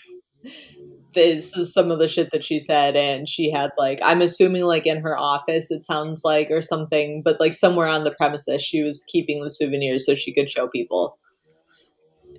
This 1.15 1.57
is 1.57 1.73
some 1.73 1.93
of 1.93 2.01
the 2.01 2.09
shit 2.09 2.33
that 2.33 2.43
she 2.43 2.59
said, 2.59 2.97
and 2.97 3.29
she 3.29 3.49
had 3.49 3.71
like 3.79 4.01
I'm 4.03 4.21
assuming 4.21 4.65
like 4.65 4.85
in 4.85 5.01
her 5.01 5.17
office, 5.17 5.71
it 5.71 5.85
sounds 5.85 6.23
like 6.25 6.51
or 6.51 6.61
something, 6.61 7.23
but 7.25 7.39
like 7.39 7.55
somewhere 7.55 7.87
on 7.87 8.03
the 8.03 8.11
premises, 8.11 8.61
she 8.61 8.83
was 8.83 9.05
keeping 9.07 9.45
the 9.45 9.53
souvenirs 9.53 10.05
so 10.05 10.17
she 10.17 10.35
could 10.35 10.51
show 10.51 10.67
people. 10.67 11.17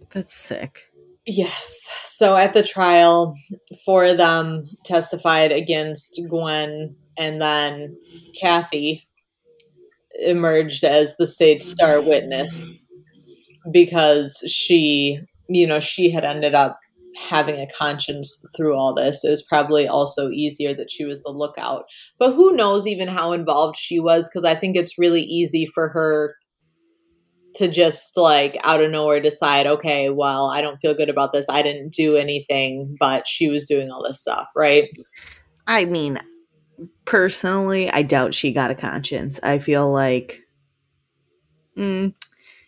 That's 0.10 0.34
sick. 0.34 0.91
Yes. 1.25 1.88
So 2.03 2.35
at 2.35 2.53
the 2.53 2.63
trial, 2.63 3.35
four 3.83 4.05
of 4.05 4.17
them 4.17 4.63
testified 4.85 5.51
against 5.51 6.21
Gwen, 6.29 6.95
and 7.17 7.41
then 7.41 7.97
Kathy 8.39 9.07
emerged 10.19 10.83
as 10.83 11.15
the 11.17 11.27
state's 11.27 11.69
star 11.69 11.99
witness 11.99 12.61
because 13.71 14.43
she, 14.47 15.19
you 15.49 15.67
know, 15.67 15.79
she 15.79 16.11
had 16.11 16.23
ended 16.23 16.53
up 16.55 16.79
having 17.17 17.59
a 17.59 17.67
conscience 17.67 18.41
through 18.55 18.75
all 18.75 18.93
this. 18.93 19.23
It 19.23 19.29
was 19.29 19.41
probably 19.41 19.88
also 19.88 20.29
easier 20.29 20.73
that 20.73 20.91
she 20.91 21.05
was 21.05 21.23
the 21.23 21.31
lookout. 21.31 21.85
But 22.19 22.33
who 22.33 22.55
knows 22.55 22.85
even 22.88 23.07
how 23.07 23.31
involved 23.31 23.77
she 23.77 23.99
was 23.99 24.29
because 24.29 24.43
I 24.43 24.55
think 24.55 24.75
it's 24.75 24.99
really 24.99 25.23
easy 25.23 25.65
for 25.65 25.89
her 25.89 26.35
to 27.56 27.68
just 27.68 28.18
like 28.18 28.58
out 28.63 28.84
of 28.84 28.91
nowhere 28.91 29.20
decide, 29.22 29.68
okay, 29.68 30.10
well, 30.10 30.48
I 30.48 30.62
don't 30.62 30.80
feel 30.80 30.94
good 30.94 31.10
about 31.10 31.32
this. 31.32 31.48
I 31.50 31.62
didn't 31.62 31.94
do 31.94 32.15
anything, 32.15 32.98
but 33.00 33.28
she 33.28 33.50
was 33.50 33.68
doing 33.68 33.89
all 33.91 34.04
this 34.04 34.22
stuff, 34.22 34.50
right? 34.56 34.89
I 35.68 35.86
mean, 35.86 36.20
personally, 37.06 37.91
I 37.91 38.04
doubt 38.04 38.34
she 38.36 38.52
got 38.52 38.72
a 38.72 38.76
conscience. 38.76 39.39
I 39.44 39.60
feel 39.60 39.91
like 39.91 40.41
mm, 41.78 42.13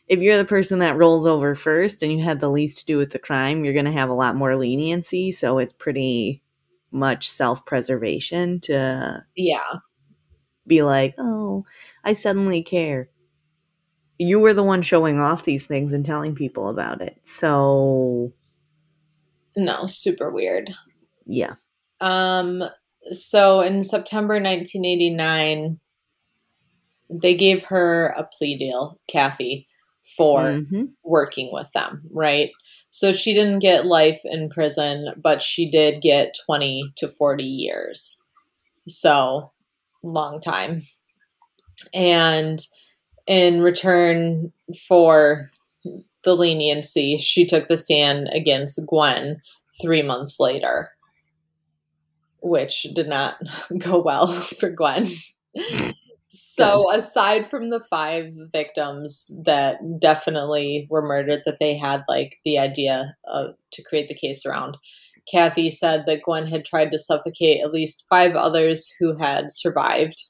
if 0.08 0.20
you're 0.20 0.38
the 0.38 0.46
person 0.46 0.80
that 0.80 0.98
rolls 0.98 1.28
over 1.28 1.56
first 1.56 2.04
and 2.04 2.12
you 2.12 2.24
had 2.24 2.40
the 2.40 2.50
least 2.52 2.80
to 2.82 2.86
do 2.86 2.98
with 2.98 3.12
the 3.12 3.20
crime, 3.20 3.64
you're 3.66 3.74
going 3.74 3.86
to 3.86 3.92
have 3.92 4.10
a 4.10 4.14
lot 4.16 4.36
more 4.36 4.56
leniency. 4.56 5.32
So 5.32 5.60
it's 5.60 5.74
pretty 5.74 6.44
much 6.92 7.30
self 7.30 7.66
preservation 7.66 8.60
to 8.62 9.26
Yeah. 9.36 9.80
be 10.66 10.82
like, 10.84 11.16
oh, 11.18 11.66
I 12.04 12.14
suddenly 12.14 12.62
care. 12.62 13.10
You 14.20 14.40
were 14.40 14.54
the 14.54 14.64
one 14.64 14.82
showing 14.82 15.20
off 15.20 15.44
these 15.44 15.66
things 15.68 15.94
and 15.94 16.06
telling 16.06 16.34
people 16.36 16.70
about 16.70 17.02
it. 17.02 17.20
So, 17.24 18.34
No, 19.56 19.88
super 19.88 20.30
weird. 20.32 20.72
yeah. 21.26 21.56
Um, 22.00 22.64
so 23.12 23.62
in 23.62 23.84
September 23.84 24.40
1989, 24.40 25.80
they 27.10 27.36
gave 27.36 27.64
her 27.66 28.08
a 28.10 28.24
plea 28.26 28.58
deal, 28.58 29.00
Kathy, 29.08 29.68
for 30.16 30.42
Mhm. 30.52 30.94
working 31.04 31.52
with 31.52 31.72
them, 31.74 32.04
right? 32.12 32.52
So 32.90 33.12
she 33.12 33.34
didn't 33.34 33.60
get 33.60 33.86
life 33.86 34.22
in 34.26 34.50
prison, 34.50 35.14
but 35.18 35.42
she 35.42 35.70
did 35.70 36.02
get 36.02 36.36
20 36.46 36.84
to 36.98 37.08
40 37.08 37.44
years. 37.44 38.18
So, 38.88 39.52
long 40.04 40.40
time. 40.40 40.84
And 41.94 42.60
in 43.28 43.62
return 43.62 44.52
for 44.88 45.52
the 46.24 46.36
leniency, 46.36 47.18
she 47.18 47.46
took 47.46 47.68
the 47.68 47.78
stand 47.78 48.30
against 48.34 48.80
Gwen 48.88 49.42
three 49.82 50.02
months 50.02 50.40
later, 50.40 50.90
which 52.42 52.88
did 52.96 53.08
not 53.08 53.38
go 53.78 54.00
well 54.02 54.28
for 54.60 54.70
Gwen. 54.70 55.10
So, 56.30 56.92
aside 56.92 57.48
from 57.48 57.70
the 57.70 57.80
five 57.80 58.34
victims 58.52 59.32
that 59.44 59.78
definitely 60.00 60.86
were 60.90 61.02
murdered, 61.02 61.44
that 61.46 61.60
they 61.60 61.78
had 61.78 62.04
like 62.10 62.36
the 62.44 62.60
idea 62.60 63.16
of, 63.26 63.56
to 63.72 63.84
create 63.84 64.10
the 64.10 64.14
case 64.14 64.46
around, 64.46 64.78
Kathy 65.32 65.72
said 65.72 66.06
that 66.06 66.22
Gwen 66.24 66.48
had 66.48 66.66
tried 66.66 66.92
to 66.92 67.00
suffocate 67.00 67.64
at 67.64 67.74
least 67.74 68.06
five 68.10 68.36
others 68.36 68.94
who 69.00 69.16
had 69.16 69.52
survived. 69.52 70.22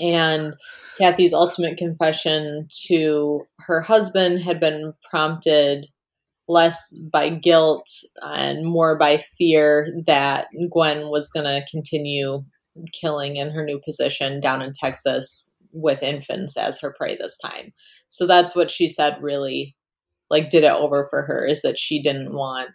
And 0.00 0.54
Kathy's 0.98 1.32
ultimate 1.32 1.76
confession 1.76 2.68
to 2.86 3.46
her 3.60 3.80
husband 3.80 4.42
had 4.42 4.60
been 4.60 4.92
prompted 5.10 5.86
less 6.46 6.94
by 7.12 7.30
guilt 7.30 7.88
and 8.22 8.66
more 8.66 8.98
by 8.98 9.24
fear 9.38 9.88
that 10.06 10.48
Gwen 10.70 11.08
was 11.08 11.30
going 11.30 11.46
to 11.46 11.66
continue 11.70 12.44
killing 12.92 13.36
in 13.36 13.50
her 13.50 13.64
new 13.64 13.80
position 13.84 14.40
down 14.40 14.60
in 14.60 14.72
Texas 14.72 15.54
with 15.72 16.02
infants 16.02 16.56
as 16.56 16.78
her 16.80 16.94
prey 16.96 17.16
this 17.16 17.38
time. 17.38 17.72
So 18.08 18.26
that's 18.26 18.54
what 18.54 18.70
she 18.70 18.88
said 18.88 19.22
really 19.22 19.74
like 20.30 20.50
did 20.50 20.64
it 20.64 20.72
over 20.72 21.06
for 21.10 21.22
her 21.22 21.46
is 21.46 21.62
that 21.62 21.78
she 21.78 22.00
didn't 22.00 22.32
want 22.32 22.70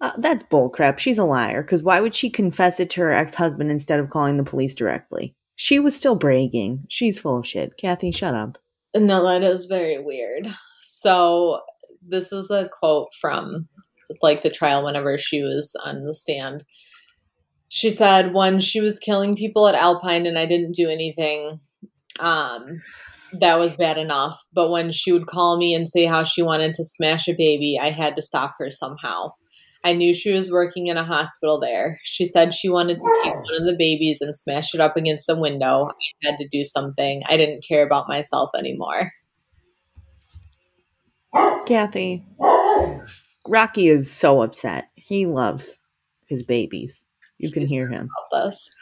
uh, 0.00 0.12
that's 0.18 0.42
bullcrap. 0.42 0.98
She's 0.98 1.16
a 1.16 1.24
liar. 1.24 1.62
Because 1.62 1.82
why 1.82 2.00
would 2.00 2.14
she 2.14 2.28
confess 2.28 2.80
it 2.80 2.90
to 2.90 3.00
her 3.00 3.12
ex 3.12 3.32
husband 3.32 3.70
instead 3.70 3.98
of 3.98 4.10
calling 4.10 4.36
the 4.36 4.44
police 4.44 4.74
directly? 4.74 5.34
She 5.56 5.78
was 5.78 5.96
still 5.96 6.16
bragging. 6.16 6.84
She's 6.88 7.18
full 7.18 7.38
of 7.38 7.46
shit. 7.46 7.76
Kathy, 7.78 8.12
shut 8.12 8.34
up. 8.34 8.58
No, 8.94 9.24
that 9.26 9.42
is 9.42 9.66
very 9.66 9.98
weird. 9.98 10.48
So, 10.82 11.62
this 12.06 12.32
is 12.32 12.50
a 12.50 12.68
quote 12.68 13.08
from 13.20 13.68
like 14.22 14.42
the 14.42 14.50
trial 14.50 14.84
whenever 14.84 15.18
she 15.18 15.42
was 15.42 15.74
on 15.84 16.04
the 16.04 16.14
stand. 16.14 16.64
She 17.68 17.90
said, 17.90 18.32
when 18.32 18.60
she 18.60 18.80
was 18.80 18.98
killing 18.98 19.34
people 19.34 19.66
at 19.66 19.74
Alpine 19.74 20.26
and 20.26 20.38
I 20.38 20.46
didn't 20.46 20.76
do 20.76 20.88
anything, 20.88 21.58
um, 22.20 22.80
that 23.32 23.58
was 23.58 23.76
bad 23.76 23.98
enough. 23.98 24.40
But 24.52 24.70
when 24.70 24.92
she 24.92 25.12
would 25.12 25.26
call 25.26 25.56
me 25.56 25.74
and 25.74 25.88
say 25.88 26.04
how 26.04 26.22
she 26.22 26.42
wanted 26.42 26.74
to 26.74 26.84
smash 26.84 27.28
a 27.28 27.34
baby, 27.34 27.78
I 27.80 27.90
had 27.90 28.14
to 28.16 28.22
stop 28.22 28.54
her 28.60 28.70
somehow. 28.70 29.32
I 29.84 29.92
knew 29.92 30.14
she 30.14 30.32
was 30.32 30.50
working 30.50 30.88
in 30.88 30.96
a 30.96 31.04
hospital 31.04 31.60
there. 31.60 31.98
She 32.02 32.24
said 32.24 32.52
she 32.54 32.68
wanted 32.68 32.98
to 32.98 33.20
take 33.22 33.34
one 33.34 33.56
of 33.60 33.66
the 33.66 33.76
babies 33.78 34.20
and 34.20 34.34
smash 34.34 34.74
it 34.74 34.80
up 34.80 34.96
against 34.96 35.26
the 35.26 35.36
window. 35.36 35.88
I 36.24 36.26
had 36.28 36.38
to 36.38 36.48
do 36.48 36.64
something. 36.64 37.22
I 37.28 37.36
didn't 37.36 37.64
care 37.66 37.84
about 37.84 38.08
myself 38.08 38.50
anymore. 38.58 39.12
Kathy, 41.66 42.24
Rocky 43.48 43.88
is 43.88 44.10
so 44.10 44.42
upset. 44.42 44.88
He 44.94 45.26
loves 45.26 45.80
his 46.26 46.42
babies. 46.42 47.04
You 47.38 47.50
can 47.50 47.66
hear 47.66 47.88
him. 47.88 48.08
This. 48.32 48.74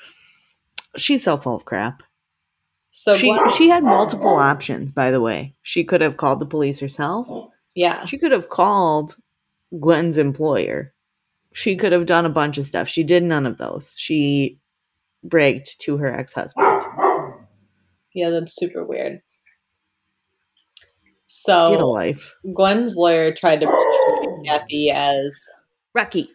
She's 0.97 1.25
so 1.25 1.37
full 1.39 1.57
of 1.57 1.65
crap. 1.65 2.03
So 2.91 3.17
She 3.17 3.37
she 3.57 3.69
had 3.69 3.83
multiple 3.83 4.37
options, 4.37 4.93
by 4.93 5.11
the 5.11 5.21
way. 5.21 5.57
She 5.63 5.83
could 5.83 6.01
have 6.01 6.17
called 6.17 6.39
the 6.39 6.47
police 6.47 6.79
herself. 6.79 7.27
yeah, 7.75 8.05
She 8.07 8.19
could 8.19 8.31
have 8.31 8.49
called 8.49 9.17
Gwen's 9.81 10.19
employer. 10.19 10.93
She 11.53 11.77
could 11.77 11.93
have 11.93 12.07
done 12.07 12.27
a 12.27 12.31
bunch 12.31 12.59
of 12.59 12.67
stuff. 12.67 12.89
She 12.89 13.05
did 13.05 13.23
none 13.23 13.47
of 13.47 13.59
those. 13.59 13.95
She 13.97 14.59
bragged 15.23 15.81
to 15.83 15.97
her 15.99 16.13
ex-husband. 16.13 16.83
yeah, 18.15 18.31
that's 18.31 18.55
super 18.55 18.85
weird. 18.85 19.13
Get 19.13 19.21
a 20.89 21.27
So 21.27 21.89
life. 21.89 22.35
Gwen's 22.55 22.97
lawyer 22.97 23.33
tried 23.33 23.61
to 23.61 23.67
portray 23.67 24.43
Kathy 24.47 24.91
as 24.91 25.37
Rocky. 25.95 26.29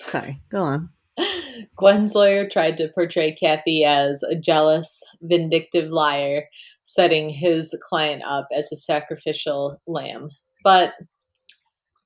Sorry, 0.00 0.40
go 0.50 0.62
on. 0.62 0.90
Gwen's 1.76 2.14
lawyer 2.14 2.48
tried 2.48 2.76
to 2.78 2.88
portray 2.88 3.32
Kathy 3.32 3.84
as 3.84 4.22
a 4.24 4.34
jealous, 4.34 5.00
vindictive 5.22 5.90
liar, 5.90 6.48
setting 6.82 7.30
his 7.30 7.76
client 7.88 8.22
up 8.28 8.48
as 8.54 8.70
a 8.72 8.76
sacrificial 8.76 9.80
lamb. 9.86 10.28
But 10.64 10.94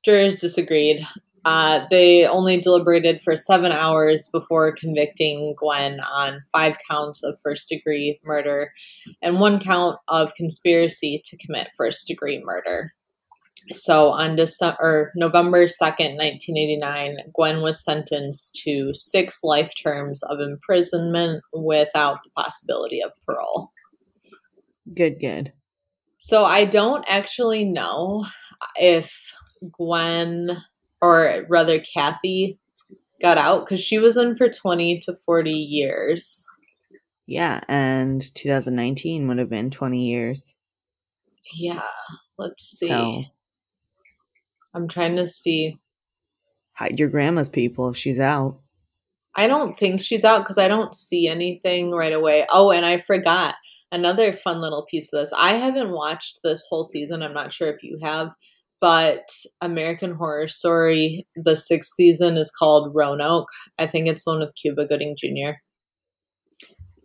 jurors 0.04 0.40
disagreed. 0.40 1.06
Uh, 1.44 1.86
they 1.90 2.26
only 2.26 2.60
deliberated 2.60 3.22
for 3.22 3.34
seven 3.34 3.72
hours 3.72 4.28
before 4.32 4.72
convicting 4.72 5.54
Gwen 5.56 6.00
on 6.00 6.42
five 6.52 6.76
counts 6.90 7.22
of 7.22 7.38
first 7.42 7.68
degree 7.68 8.20
murder 8.24 8.72
and 9.22 9.40
one 9.40 9.58
count 9.58 9.98
of 10.08 10.34
conspiracy 10.34 11.22
to 11.24 11.38
commit 11.38 11.70
first 11.76 12.06
degree 12.06 12.42
murder. 12.44 12.92
So 13.72 14.10
on 14.10 14.36
December 14.36 14.76
or 14.80 15.12
November 15.14 15.66
2nd, 15.66 16.16
1989, 16.16 17.18
Gwen 17.34 17.60
was 17.60 17.84
sentenced 17.84 18.56
to 18.64 18.92
six 18.94 19.42
life 19.42 19.72
terms 19.80 20.22
of 20.22 20.40
imprisonment 20.40 21.42
without 21.52 22.22
the 22.22 22.30
possibility 22.36 23.02
of 23.02 23.12
parole. 23.26 23.70
Good, 24.94 25.20
good. 25.20 25.52
So 26.18 26.44
I 26.44 26.64
don't 26.64 27.04
actually 27.08 27.64
know 27.64 28.24
if 28.76 29.32
Gwen 29.72 30.56
or 31.00 31.46
rather 31.48 31.78
Kathy 31.78 32.58
got 33.20 33.38
out 33.38 33.64
because 33.64 33.80
she 33.80 33.98
was 33.98 34.16
in 34.16 34.36
for 34.36 34.48
20 34.48 35.00
to 35.00 35.14
40 35.24 35.50
years. 35.50 36.44
Yeah, 37.26 37.60
and 37.68 38.22
2019 38.34 39.28
would 39.28 39.38
have 39.38 39.50
been 39.50 39.70
20 39.70 40.08
years. 40.08 40.54
Yeah, 41.52 41.82
let's 42.38 42.64
see. 42.64 42.88
So 42.88 43.22
I'm 44.74 44.88
trying 44.88 45.16
to 45.16 45.26
see. 45.26 45.78
hide 46.72 46.98
your 46.98 47.08
grandma's 47.08 47.50
people 47.50 47.88
if 47.90 47.96
she's 47.96 48.20
out. 48.20 48.60
I 49.34 49.46
don't 49.46 49.76
think 49.76 50.00
she's 50.00 50.24
out 50.24 50.40
because 50.40 50.58
I 50.58 50.68
don't 50.68 50.94
see 50.94 51.28
anything 51.28 51.92
right 51.92 52.12
away. 52.12 52.46
Oh, 52.50 52.70
and 52.70 52.84
I 52.84 52.98
forgot 52.98 53.54
another 53.92 54.32
fun 54.32 54.60
little 54.60 54.84
piece 54.84 55.12
of 55.12 55.20
this. 55.20 55.32
I 55.32 55.52
haven't 55.54 55.90
watched 55.90 56.40
this 56.42 56.66
whole 56.68 56.84
season. 56.84 57.22
I'm 57.22 57.34
not 57.34 57.52
sure 57.52 57.68
if 57.68 57.82
you 57.82 57.98
have, 58.02 58.34
but 58.80 59.28
American 59.60 60.14
Horror 60.14 60.48
Story, 60.48 61.26
the 61.36 61.56
sixth 61.56 61.92
season 61.96 62.36
is 62.36 62.50
called 62.50 62.92
Roanoke. 62.94 63.48
I 63.78 63.86
think 63.86 64.08
it's 64.08 64.24
the 64.24 64.32
one 64.32 64.40
with 64.40 64.54
Cuba 64.60 64.86
Gooding 64.86 65.16
Jr. 65.18 65.58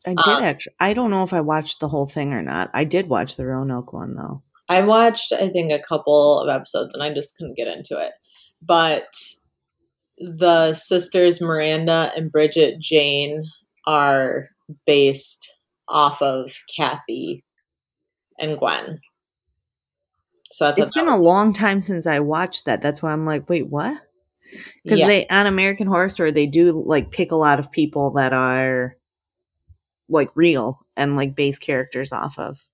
I 0.05 0.13
did 0.15 0.27
Um, 0.27 0.43
actually. 0.43 0.75
I 0.79 0.93
don't 0.93 1.12
know 1.12 1.23
if 1.23 1.33
I 1.33 1.41
watched 1.41 1.79
the 1.79 1.88
whole 1.88 2.07
thing 2.07 2.33
or 2.33 2.41
not. 2.41 2.69
I 2.73 2.83
did 2.83 3.07
watch 3.07 3.36
the 3.36 3.45
Roanoke 3.45 3.93
one 3.93 4.15
though. 4.15 4.43
I 4.69 4.81
watched, 4.86 5.31
I 5.33 5.49
think, 5.49 5.71
a 5.71 5.79
couple 5.79 6.39
of 6.39 6.49
episodes 6.49 6.93
and 6.93 7.03
I 7.03 7.13
just 7.13 7.36
couldn't 7.38 7.57
get 7.57 7.67
into 7.67 7.97
it. 7.97 8.12
But 8.62 9.07
the 10.17 10.73
sisters 10.73 11.41
Miranda 11.41 12.12
and 12.15 12.31
Bridget 12.31 12.79
Jane 12.79 13.43
are 13.88 14.49
based 14.86 15.57
off 15.88 16.21
of 16.21 16.51
Kathy 16.75 17.43
and 18.39 18.57
Gwen. 18.57 18.99
So 20.54 20.68
I 20.68 20.72
thought 20.72 20.80
It's 20.80 20.94
been 20.94 21.08
a 21.08 21.18
long 21.18 21.52
time 21.52 21.82
since 21.82 22.06
I 22.06 22.20
watched 22.20 22.66
that. 22.66 22.84
That's 22.84 23.02
why 23.02 23.12
I'm 23.12 23.26
like, 23.26 23.50
wait, 23.50 23.68
what? 23.68 23.98
Because 24.84 25.00
yeah. 25.00 25.08
they 25.08 25.28
on 25.28 25.48
American 25.48 25.88
Horror 25.88 26.10
Story 26.10 26.30
they 26.30 26.46
do 26.46 26.84
like 26.86 27.10
pick 27.10 27.32
a 27.32 27.36
lot 27.36 27.58
of 27.58 27.72
people 27.72 28.12
that 28.12 28.34
are 28.34 28.96
like 30.08 30.30
real 30.36 30.86
and 30.96 31.16
like 31.16 31.36
base 31.36 31.58
characters 31.58 32.12
off 32.12 32.38
of. 32.38 32.68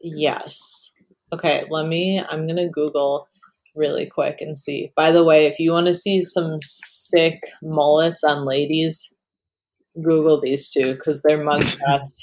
Yes. 0.00 0.92
Okay, 1.30 1.64
let 1.68 1.86
me. 1.86 2.20
I'm 2.26 2.46
gonna 2.46 2.70
Google 2.70 3.28
really 3.74 4.06
quick 4.06 4.40
and 4.40 4.56
see. 4.56 4.90
By 4.96 5.10
the 5.10 5.24
way, 5.24 5.44
if 5.44 5.58
you 5.58 5.72
want 5.72 5.88
to 5.88 5.94
see 5.94 6.22
some 6.22 6.58
sick 6.62 7.38
mullets 7.62 8.24
on 8.24 8.46
ladies, 8.46 9.12
Google 10.02 10.40
these 10.40 10.70
two 10.70 10.94
because 10.94 11.20
they're 11.20 11.38
mugshots. 11.44 12.16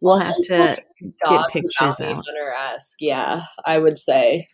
We'll 0.00 0.18
have 0.18 0.36
to. 0.48 0.78
Dog 1.24 1.50
pictures 1.50 1.72
out. 1.80 2.00
hunter 2.00 2.52
esque. 2.74 2.98
Yeah, 3.00 3.44
I 3.64 3.78
would 3.78 3.98
say. 3.98 4.46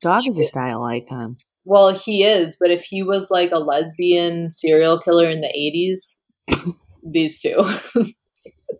Dog 0.00 0.26
is 0.26 0.38
a 0.38 0.44
style 0.44 0.82
icon. 0.82 1.36
Well, 1.64 1.92
he 1.92 2.22
is, 2.22 2.56
but 2.60 2.70
if 2.70 2.84
he 2.84 3.02
was 3.02 3.30
like 3.30 3.50
a 3.50 3.58
lesbian 3.58 4.50
serial 4.52 4.98
killer 4.98 5.28
in 5.28 5.40
the 5.40 6.16
'80s, 6.48 6.72
these 7.02 7.40
two. 7.40 7.64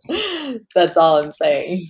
That's 0.75 0.95
all 0.97 1.21
I'm 1.21 1.31
saying. 1.31 1.89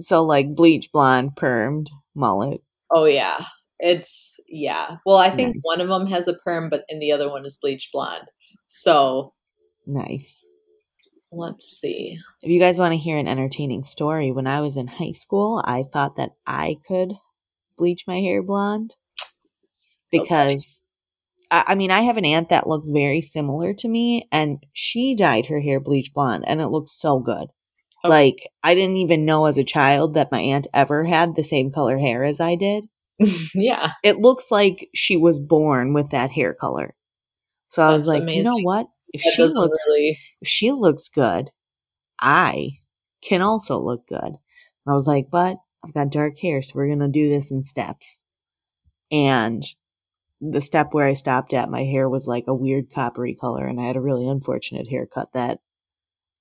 So 0.00 0.24
like 0.24 0.54
bleach 0.54 0.90
blonde, 0.92 1.32
permed, 1.36 1.86
mullet. 2.14 2.62
Oh 2.90 3.04
yeah, 3.04 3.38
it's 3.78 4.40
yeah. 4.48 4.96
Well, 5.06 5.18
I 5.18 5.30
think 5.30 5.54
Nice. 5.56 5.60
one 5.62 5.80
of 5.80 5.88
them 5.88 6.06
has 6.08 6.26
a 6.26 6.34
perm, 6.34 6.68
but 6.68 6.84
and 6.88 7.00
the 7.00 7.12
other 7.12 7.28
one 7.30 7.44
is 7.44 7.58
bleach 7.60 7.90
blonde. 7.92 8.26
So 8.66 9.34
Nice. 9.86 10.44
Let's 11.36 11.64
see. 11.64 12.18
If 12.42 12.50
you 12.50 12.60
guys 12.60 12.78
want 12.78 12.92
to 12.92 12.98
hear 12.98 13.18
an 13.18 13.28
entertaining 13.28 13.84
story, 13.84 14.32
when 14.32 14.46
I 14.46 14.60
was 14.60 14.76
in 14.76 14.86
high 14.86 15.12
school, 15.12 15.62
I 15.64 15.84
thought 15.92 16.16
that 16.16 16.30
I 16.46 16.76
could 16.86 17.12
bleach 17.76 18.04
my 18.06 18.20
hair 18.20 18.42
blonde 18.42 18.94
because 20.10 20.84
I, 21.50 21.64
I 21.68 21.74
mean 21.74 21.90
I 21.90 22.02
have 22.02 22.16
an 22.16 22.24
aunt 22.24 22.50
that 22.50 22.68
looks 22.68 22.88
very 22.88 23.20
similar 23.20 23.74
to 23.74 23.88
me 23.88 24.28
and 24.30 24.58
she 24.72 25.14
dyed 25.14 25.46
her 25.46 25.60
hair 25.60 25.80
bleach 25.80 26.12
blonde 26.14 26.44
and 26.46 26.60
it 26.60 26.68
looks 26.68 26.92
so 26.92 27.18
good. 27.18 27.48
Okay. 28.04 28.08
Like 28.08 28.48
I 28.62 28.74
didn't 28.74 28.98
even 28.98 29.24
know 29.24 29.46
as 29.46 29.58
a 29.58 29.64
child 29.64 30.14
that 30.14 30.32
my 30.32 30.40
aunt 30.40 30.66
ever 30.72 31.04
had 31.04 31.34
the 31.34 31.44
same 31.44 31.72
color 31.72 31.98
hair 31.98 32.22
as 32.24 32.40
I 32.40 32.54
did. 32.54 32.86
yeah. 33.54 33.92
It 34.02 34.18
looks 34.18 34.50
like 34.50 34.88
she 34.94 35.16
was 35.16 35.40
born 35.40 35.94
with 35.94 36.10
that 36.10 36.30
hair 36.30 36.54
color. 36.54 36.94
So 37.70 37.82
I 37.82 37.90
was 37.90 38.06
That's 38.06 38.20
like, 38.20 38.34
you 38.34 38.42
know 38.42 38.58
what? 38.58 38.86
If 39.14 39.22
That 39.22 39.32
she 39.36 39.44
looks 39.46 39.78
really. 39.88 40.18
if 40.42 40.48
she 40.48 40.72
looks 40.72 41.08
good, 41.08 41.50
I 42.20 42.72
can 43.22 43.42
also 43.42 43.78
look 43.78 44.06
good. 44.08 44.22
And 44.22 44.38
I 44.88 44.92
was 44.94 45.06
like, 45.06 45.28
but 45.30 45.56
I've 45.84 45.94
got 45.94 46.10
dark 46.10 46.38
hair, 46.38 46.62
so 46.62 46.72
we're 46.74 46.88
gonna 46.88 47.08
do 47.08 47.28
this 47.28 47.50
in 47.50 47.64
steps. 47.64 48.20
And 49.12 49.64
the 50.40 50.60
step 50.60 50.88
where 50.92 51.06
I 51.06 51.14
stopped 51.14 51.52
at, 51.54 51.70
my 51.70 51.84
hair 51.84 52.08
was 52.08 52.26
like 52.26 52.44
a 52.48 52.54
weird 52.54 52.90
coppery 52.92 53.34
color, 53.34 53.66
and 53.66 53.80
I 53.80 53.84
had 53.84 53.96
a 53.96 54.00
really 54.02 54.28
unfortunate 54.28 54.88
haircut 54.88 55.32
that 55.34 55.60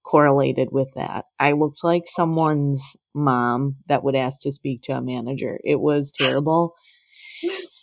correlated 0.03 0.69
with 0.71 0.93
that. 0.95 1.25
I 1.39 1.53
looked 1.53 1.83
like 1.83 2.03
someone's 2.07 2.97
mom 3.13 3.77
that 3.87 4.03
would 4.03 4.15
ask 4.15 4.41
to 4.41 4.51
speak 4.51 4.81
to 4.83 4.93
a 4.93 5.01
manager. 5.01 5.59
It 5.63 5.79
was 5.79 6.11
terrible. 6.17 6.75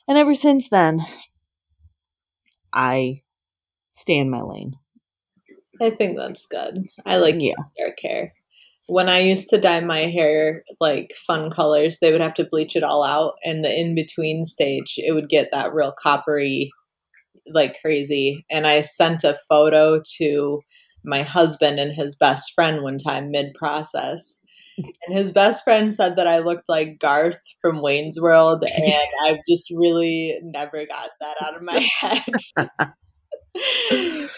And 0.08 0.18
ever 0.18 0.34
since 0.34 0.68
then, 0.68 1.06
I 2.72 3.22
stay 4.00 4.16
in 4.18 4.30
my 4.30 4.40
lane. 4.40 4.74
I 5.80 5.90
think 5.90 6.16
that's 6.16 6.46
good. 6.46 6.84
I 7.06 7.16
like 7.16 7.36
Yeah. 7.38 7.54
dark 7.78 7.98
hair. 8.02 8.34
When 8.86 9.08
I 9.08 9.20
used 9.20 9.48
to 9.50 9.60
dye 9.60 9.80
my 9.80 10.06
hair 10.06 10.64
like 10.80 11.12
fun 11.26 11.50
colors, 11.50 11.98
they 12.00 12.10
would 12.12 12.20
have 12.20 12.34
to 12.34 12.44
bleach 12.50 12.74
it 12.76 12.82
all 12.82 13.04
out, 13.04 13.34
and 13.44 13.64
the 13.64 13.72
in 13.72 13.94
between 13.94 14.44
stage, 14.44 14.94
it 14.98 15.12
would 15.12 15.28
get 15.28 15.50
that 15.52 15.72
real 15.72 15.92
coppery, 15.92 16.70
like 17.52 17.80
crazy. 17.80 18.44
And 18.50 18.66
I 18.66 18.80
sent 18.80 19.24
a 19.24 19.36
photo 19.48 20.02
to 20.18 20.60
my 21.04 21.22
husband 21.22 21.78
and 21.78 21.92
his 21.92 22.16
best 22.16 22.52
friend 22.54 22.82
one 22.82 22.98
time 22.98 23.30
mid 23.30 23.54
process. 23.54 24.38
And 25.06 25.16
his 25.16 25.30
best 25.30 25.62
friend 25.62 25.92
said 25.94 26.16
that 26.16 26.26
I 26.26 26.38
looked 26.38 26.68
like 26.68 26.98
Garth 26.98 27.40
from 27.60 27.82
Wayne's 27.82 28.18
World, 28.20 28.64
and 28.64 29.08
I've 29.24 29.40
just 29.48 29.70
really 29.70 30.38
never 30.42 30.86
got 30.86 31.10
that 31.20 31.36
out 31.42 31.54
of 31.56 31.62
my 31.62 31.86
head. 32.00 32.34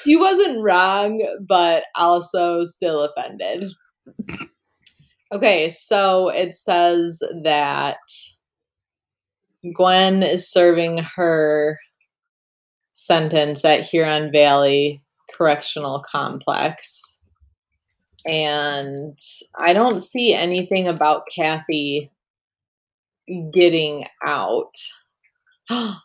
he 0.04 0.16
wasn't 0.16 0.62
wrong, 0.62 1.20
but 1.46 1.84
also 1.94 2.64
still 2.64 3.02
offended. 3.02 3.72
Okay, 5.32 5.70
so 5.70 6.28
it 6.28 6.54
says 6.54 7.22
that 7.42 7.96
Gwen 9.74 10.22
is 10.22 10.50
serving 10.50 10.98
her 11.16 11.78
sentence 12.92 13.64
at 13.64 13.82
Huron 13.82 14.30
Valley 14.32 15.02
Correctional 15.34 16.02
Complex. 16.10 17.18
And 18.26 19.18
I 19.58 19.72
don't 19.72 20.04
see 20.04 20.34
anything 20.34 20.86
about 20.86 21.22
Kathy 21.34 22.10
getting 23.52 24.06
out. 24.24 24.74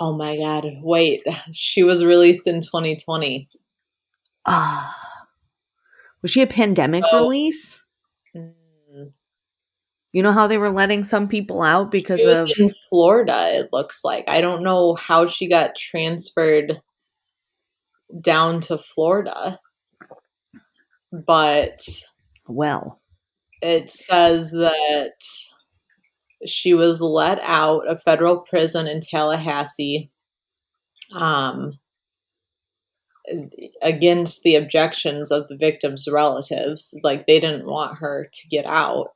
Oh 0.00 0.16
my 0.16 0.36
god, 0.36 0.66
wait. 0.82 1.22
She 1.52 1.82
was 1.82 2.04
released 2.04 2.46
in 2.46 2.60
2020. 2.60 3.48
Ah. 4.46 4.96
was 6.22 6.30
she 6.30 6.42
a 6.42 6.46
pandemic 6.46 7.04
Oh. 7.12 7.24
release? 7.24 7.82
Mm. 8.36 9.12
You 10.12 10.22
know 10.22 10.32
how 10.32 10.46
they 10.46 10.58
were 10.58 10.70
letting 10.70 11.04
some 11.04 11.28
people 11.28 11.62
out 11.62 11.90
because 11.90 12.20
She 12.20 12.26
of 12.26 12.50
in 12.58 12.70
Florida, 12.90 13.50
it 13.60 13.70
looks 13.72 14.04
like. 14.04 14.28
I 14.28 14.40
don't 14.40 14.62
know 14.62 14.94
how 14.94 15.26
she 15.26 15.48
got 15.48 15.76
transferred 15.76 16.80
down 18.20 18.60
to 18.62 18.78
Florida. 18.78 19.58
But 21.12 21.80
well. 22.46 23.00
it 23.62 23.90
says 23.90 24.50
that 24.52 25.12
she 26.46 26.74
was 26.74 27.00
let 27.00 27.38
out 27.42 27.86
of 27.86 28.02
federal 28.02 28.38
prison 28.38 28.86
in 28.86 29.00
Tallahassee 29.00 30.10
um, 31.14 31.78
against 33.80 34.42
the 34.42 34.56
objections 34.56 35.30
of 35.30 35.48
the 35.48 35.56
victim's 35.56 36.08
relatives. 36.10 36.98
Like, 37.02 37.26
they 37.26 37.40
didn't 37.40 37.66
want 37.66 37.98
her 37.98 38.28
to 38.32 38.48
get 38.48 38.66
out. 38.66 39.08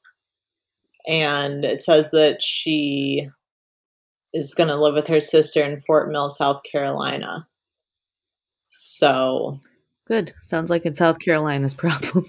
And 1.07 1.65
it 1.65 1.83
says 1.83 2.11
that 2.11 2.43
she 2.43 3.29
is 4.33 4.55
going 4.55 4.69
to 4.69 4.77
live 4.77 4.95
with 4.95 5.07
her 5.07 5.21
sister 5.21 5.65
in 5.65 5.81
Fort 5.81 6.11
Mill, 6.11 6.31
South 6.31 6.63
Carolina. 6.71 7.47
So, 8.69 9.61
Good. 10.07 10.35
Sounds 10.41 10.71
like 10.71 10.87
it's 10.87 10.99
South 10.99 11.19
Carolina's 11.19 11.75
problem. 11.83 12.27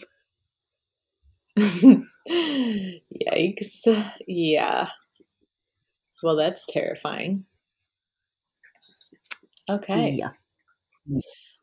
Yikes. 2.29 4.11
Yeah. 4.27 4.89
Well, 6.23 6.35
that's 6.35 6.65
terrifying. 6.65 7.45
Okay. 9.69 10.11
Yeah. 10.11 10.31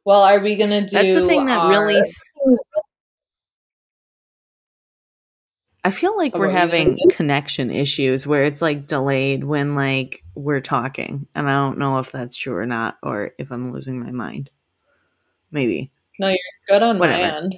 Well, 0.04 0.22
are 0.22 0.40
we 0.40 0.56
going 0.56 0.70
to 0.70 0.82
do 0.82 0.86
That's 0.96 1.20
the 1.20 1.26
thing 1.26 1.46
that 1.46 1.58
our- 1.58 1.70
really 1.70 2.02
I 5.86 5.90
feel 5.90 6.16
like 6.16 6.34
Oh, 6.34 6.38
we're 6.38 6.46
what 6.48 6.54
were 6.54 6.60
you 6.60 6.66
gonna 6.66 6.78
having 6.94 7.10
connection 7.10 7.70
issues 7.70 8.26
where 8.26 8.44
it's 8.44 8.62
like 8.62 8.86
delayed 8.86 9.44
when 9.44 9.74
like 9.74 10.22
we're 10.34 10.62
talking. 10.62 11.26
And 11.34 11.48
I 11.48 11.52
don't 11.52 11.78
know 11.78 11.98
if 11.98 12.10
that's 12.10 12.36
true 12.36 12.56
or 12.56 12.64
not 12.64 12.96
or 13.02 13.32
if 13.38 13.50
I'm 13.52 13.70
losing 13.70 14.00
my 14.00 14.10
mind. 14.10 14.48
Maybe. 15.50 15.90
No, 16.18 16.28
you're 16.28 16.38
good 16.68 16.82
on 16.82 16.98
my 16.98 17.36
end? 17.36 17.56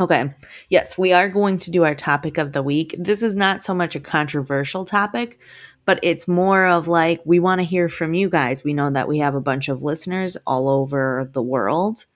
Okay. 0.00 0.32
Yes, 0.68 0.96
we 0.96 1.12
are 1.12 1.28
going 1.28 1.58
to 1.60 1.70
do 1.70 1.84
our 1.84 1.94
topic 1.94 2.38
of 2.38 2.52
the 2.52 2.62
week. 2.62 2.94
This 2.98 3.22
is 3.22 3.36
not 3.36 3.64
so 3.64 3.74
much 3.74 3.94
a 3.94 4.00
controversial 4.00 4.84
topic, 4.84 5.38
but 5.84 5.98
it's 6.02 6.26
more 6.26 6.66
of 6.66 6.88
like 6.88 7.20
we 7.24 7.38
want 7.38 7.60
to 7.60 7.64
hear 7.64 7.88
from 7.88 8.14
you 8.14 8.30
guys. 8.30 8.64
We 8.64 8.72
know 8.72 8.90
that 8.90 9.08
we 9.08 9.18
have 9.18 9.34
a 9.34 9.40
bunch 9.40 9.68
of 9.68 9.82
listeners 9.82 10.36
all 10.46 10.68
over 10.68 11.28
the 11.32 11.42
world, 11.42 12.06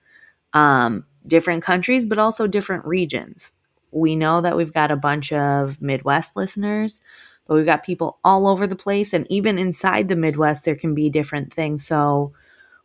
um, 0.53 1.05
different 1.25 1.63
countries, 1.63 2.05
but 2.05 2.19
also 2.19 2.47
different 2.47 2.85
regions. 2.85 3.51
We 3.91 4.15
know 4.15 4.41
that 4.41 4.57
we've 4.57 4.73
got 4.73 4.91
a 4.91 4.97
bunch 4.97 5.31
of 5.31 5.81
Midwest 5.81 6.35
listeners, 6.35 6.99
but 7.45 7.55
we've 7.55 7.65
got 7.65 7.83
people 7.83 8.19
all 8.23 8.47
over 8.47 8.65
the 8.65 8.75
place. 8.75 9.13
And 9.13 9.27
even 9.29 9.59
inside 9.59 10.09
the 10.09 10.15
Midwest, 10.15 10.65
there 10.65 10.75
can 10.75 10.95
be 10.95 11.09
different 11.09 11.53
things. 11.53 11.85
So, 11.85 12.33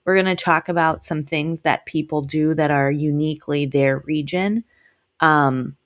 we're 0.05 0.14
going 0.20 0.37
to 0.37 0.44
talk 0.44 0.68
about 0.68 1.05
some 1.05 1.22
things 1.22 1.61
that 1.61 1.87
people 1.87 2.22
do 2.22 2.55
that 2.55 2.72
are 2.72 2.90
uniquely 2.90 3.66
their 3.66 3.98
region. 3.98 4.64
Um, 5.22 5.76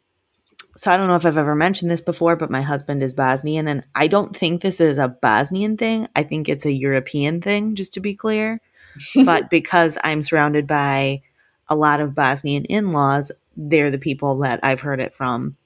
so 0.77 0.91
I 0.91 0.97
don't 0.97 1.07
know 1.07 1.17
if 1.17 1.25
I've 1.25 1.39
ever 1.39 1.55
mentioned 1.55 1.91
this 1.91 2.01
before, 2.01 2.37
but 2.37 2.51
my 2.51 2.63
husband 2.63 3.03
is 3.03 3.15
Bosnian, 3.15 3.69
and 3.69 3.85
I 3.95 4.09
don't 4.09 4.37
think 4.37 4.61
this 4.61 4.81
is 4.81 4.99
a 4.99 5.09
Bosnian 5.09 5.77
thing. 5.77 6.09
I 6.17 6.23
think 6.23 6.49
it's 6.49 6.67
a 6.67 6.73
European 6.73 7.41
thing, 7.41 7.77
just 7.77 7.95
to 7.95 8.01
be 8.01 8.15
clear. 8.15 8.61
but 9.25 9.51
because 9.51 9.97
I'm 10.03 10.23
surrounded 10.23 10.67
by 10.67 11.23
a 11.69 11.77
lot 11.77 12.01
of 12.01 12.15
Bosnian 12.15 12.65
in 12.65 12.93
laws, 12.93 13.31
they're 13.57 13.91
the 13.91 13.99
people 13.99 14.39
that 14.39 14.61
I've 14.63 14.81
heard 14.81 15.01
it 15.01 15.15
from. 15.15 15.57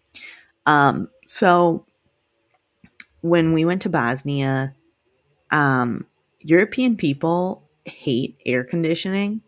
Um, 0.66 1.08
so 1.26 1.86
when 3.20 3.52
we 3.52 3.64
went 3.64 3.82
to 3.82 3.88
Bosnia, 3.88 4.74
um, 5.50 6.06
European 6.40 6.96
people 6.96 7.68
hate 7.84 8.36
air 8.46 8.64
conditioning 8.64 9.42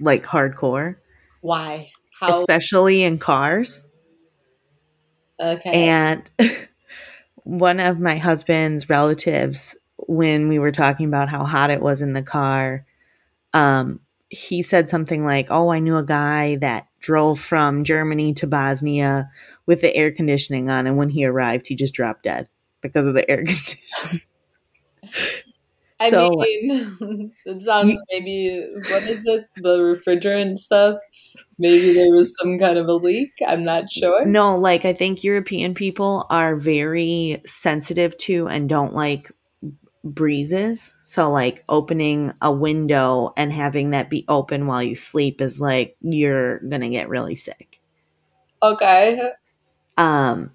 like 0.00 0.24
hardcore, 0.24 0.96
Why? 1.40 1.90
How? 2.20 2.40
especially 2.40 3.02
in 3.02 3.18
cars. 3.18 3.84
Okay. 5.40 5.88
And 5.88 6.30
one 7.44 7.80
of 7.80 8.00
my 8.00 8.16
husband's 8.16 8.88
relatives, 8.88 9.76
when 10.08 10.48
we 10.48 10.58
were 10.58 10.72
talking 10.72 11.06
about 11.06 11.28
how 11.28 11.44
hot 11.44 11.70
it 11.70 11.80
was 11.82 12.00
in 12.02 12.12
the 12.14 12.22
car, 12.22 12.84
um, 13.52 14.00
he 14.28 14.62
said 14.62 14.88
something 14.88 15.24
like, 15.24 15.46
Oh, 15.50 15.68
I 15.70 15.78
knew 15.78 15.96
a 15.96 16.04
guy 16.04 16.56
that 16.56 16.86
drove 17.00 17.38
from 17.38 17.84
Germany 17.84 18.34
to 18.34 18.46
Bosnia 18.46 19.30
with 19.66 19.80
the 19.80 19.94
air 19.94 20.10
conditioning 20.10 20.70
on. 20.70 20.86
And 20.86 20.96
when 20.96 21.10
he 21.10 21.24
arrived, 21.24 21.66
he 21.68 21.74
just 21.74 21.94
dropped 21.94 22.22
dead 22.24 22.48
because 22.80 23.06
of 23.06 23.14
the 23.14 23.28
air 23.30 23.38
conditioning. 23.44 24.22
I 26.00 26.10
so- 26.10 26.30
mean, 26.36 27.32
it 27.46 27.62
sounds 27.62 27.92
You- 27.92 28.02
maybe, 28.10 28.66
what 28.90 29.02
is 29.04 29.22
it? 29.24 29.46
The 29.56 29.78
refrigerant 29.78 30.58
stuff? 30.58 30.98
Maybe 31.58 31.94
there 31.94 32.12
was 32.12 32.36
some 32.38 32.58
kind 32.58 32.76
of 32.76 32.86
a 32.86 32.94
leak. 32.94 33.32
I'm 33.46 33.64
not 33.64 33.90
sure. 33.90 34.26
No, 34.26 34.58
like 34.58 34.84
I 34.84 34.92
think 34.92 35.24
European 35.24 35.74
people 35.74 36.26
are 36.28 36.54
very 36.56 37.42
sensitive 37.46 38.16
to 38.18 38.46
and 38.48 38.68
don't 38.68 38.94
like 38.94 39.30
breezes. 40.04 40.92
So 41.04 41.30
like 41.30 41.64
opening 41.68 42.32
a 42.42 42.52
window 42.52 43.32
and 43.36 43.52
having 43.52 43.90
that 43.90 44.10
be 44.10 44.24
open 44.28 44.66
while 44.66 44.82
you 44.82 44.96
sleep 44.96 45.40
is 45.40 45.60
like 45.60 45.96
you're 46.00 46.60
going 46.60 46.82
to 46.82 46.88
get 46.88 47.08
really 47.08 47.36
sick. 47.36 47.80
Okay. 48.62 49.32
Um 49.96 50.52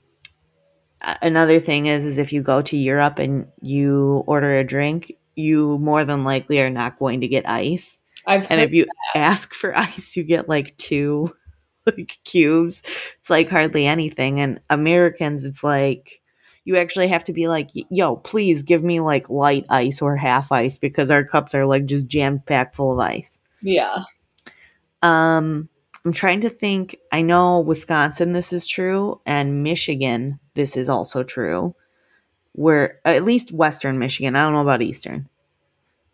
another 1.22 1.60
thing 1.60 1.88
is 1.88 2.06
is 2.06 2.18
if 2.18 2.32
you 2.32 2.44
go 2.44 2.62
to 2.62 2.78
Europe 2.78 3.18
and 3.20 3.48
you 3.62 4.24
order 4.28 4.58
a 4.58 4.64
drink, 4.64 5.14
you 5.36 5.78
more 5.80 6.06
than 6.06 6.24
likely 6.24 6.60
are 6.60 6.70
not 6.70 7.00
going 7.00 7.22
to 7.22 7.28
get 7.28 7.48
ice. 7.50 8.00
I've 8.26 8.48
And 8.50 8.62
if 8.62 8.72
you 8.72 8.86
ask 9.16 9.54
for 9.54 9.78
ice, 9.78 10.16
you 10.16 10.24
get 10.24 10.50
like 10.50 10.76
two 10.78 11.36
like 11.86 12.18
cubes. 12.24 12.82
It's 13.20 13.30
like 13.30 13.50
hardly 13.50 13.86
anything. 13.86 14.40
And 14.40 14.60
Americans, 14.70 15.44
it's 15.44 15.64
like 15.64 16.22
you 16.64 16.78
actually 16.78 17.08
have 17.08 17.24
to 17.26 17.34
be 17.34 17.48
like, 17.48 17.70
yo, 17.74 18.16
please 18.16 18.64
give 18.64 18.84
me 18.84 19.00
like 19.00 19.30
light 19.30 19.66
ice 19.70 20.02
or 20.02 20.16
half 20.16 20.52
ice 20.52 20.78
because 20.78 21.10
our 21.10 21.24
cups 21.24 21.56
are 21.56 21.66
like 21.66 21.86
just 21.86 22.08
jam 22.08 22.40
packed 22.40 22.76
full 22.76 22.92
of 22.92 23.00
ice. 23.00 23.40
yeah. 23.62 24.04
Um, 25.04 25.68
I'm 26.06 26.14
trying 26.14 26.42
to 26.42 26.50
think. 26.50 26.98
I 27.12 27.22
know 27.22 27.60
Wisconsin, 27.60 28.34
this 28.34 28.54
is 28.54 28.66
true, 28.66 29.20
and 29.26 29.64
Michigan, 29.64 30.40
this 30.56 30.78
is 30.78 30.90
also 30.90 31.24
true. 31.24 31.76
Where 32.54 33.00
at 33.06 33.24
least 33.24 33.52
Western 33.52 33.98
Michigan, 33.98 34.36
I 34.36 34.44
don't 34.44 34.54
know 34.54 34.62
about 34.62 34.82
Eastern, 34.82 35.30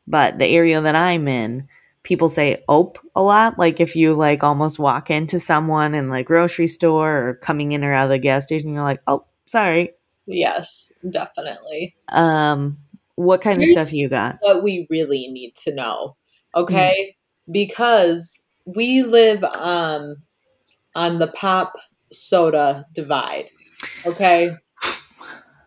but 0.06 0.38
the 0.38 0.46
area 0.46 0.80
that 0.82 0.96
I'm 0.96 1.28
in, 1.28 1.68
people 2.08 2.30
say 2.30 2.64
"ope" 2.70 2.98
a 3.16 3.22
lot. 3.22 3.60
Like 3.60 3.82
if 3.82 3.94
you 3.96 4.14
like 4.14 4.42
almost 4.42 4.80
walk 4.80 5.12
into 5.12 5.42
someone 5.42 5.94
in 5.94 6.08
like 6.10 6.26
grocery 6.26 6.68
store 6.68 7.28
or 7.28 7.34
coming 7.36 7.74
in 7.74 7.84
or 7.84 7.92
out 7.92 8.06
of 8.06 8.10
the 8.12 8.18
gas 8.18 8.44
station, 8.44 8.74
you're 8.74 8.84
like, 8.84 9.02
"Oh, 9.08 9.26
sorry." 9.46 9.92
Yes, 10.26 10.94
definitely. 11.10 11.96
Um, 12.10 12.78
what 13.16 13.42
kind 13.42 13.62
of 13.62 13.68
stuff 13.68 13.92
you 13.92 14.08
got? 14.08 14.38
What 14.40 14.64
we 14.64 14.88
really 14.90 15.28
need 15.28 15.56
to 15.64 15.76
know, 15.76 16.16
okay? 16.56 17.16
Because 17.52 18.46
we 18.66 19.04
live 19.04 19.44
um 19.44 20.16
on 20.96 21.20
the 21.20 21.28
pop 21.28 21.74
soda 22.10 22.86
divide, 22.94 23.50
okay? 24.06 24.56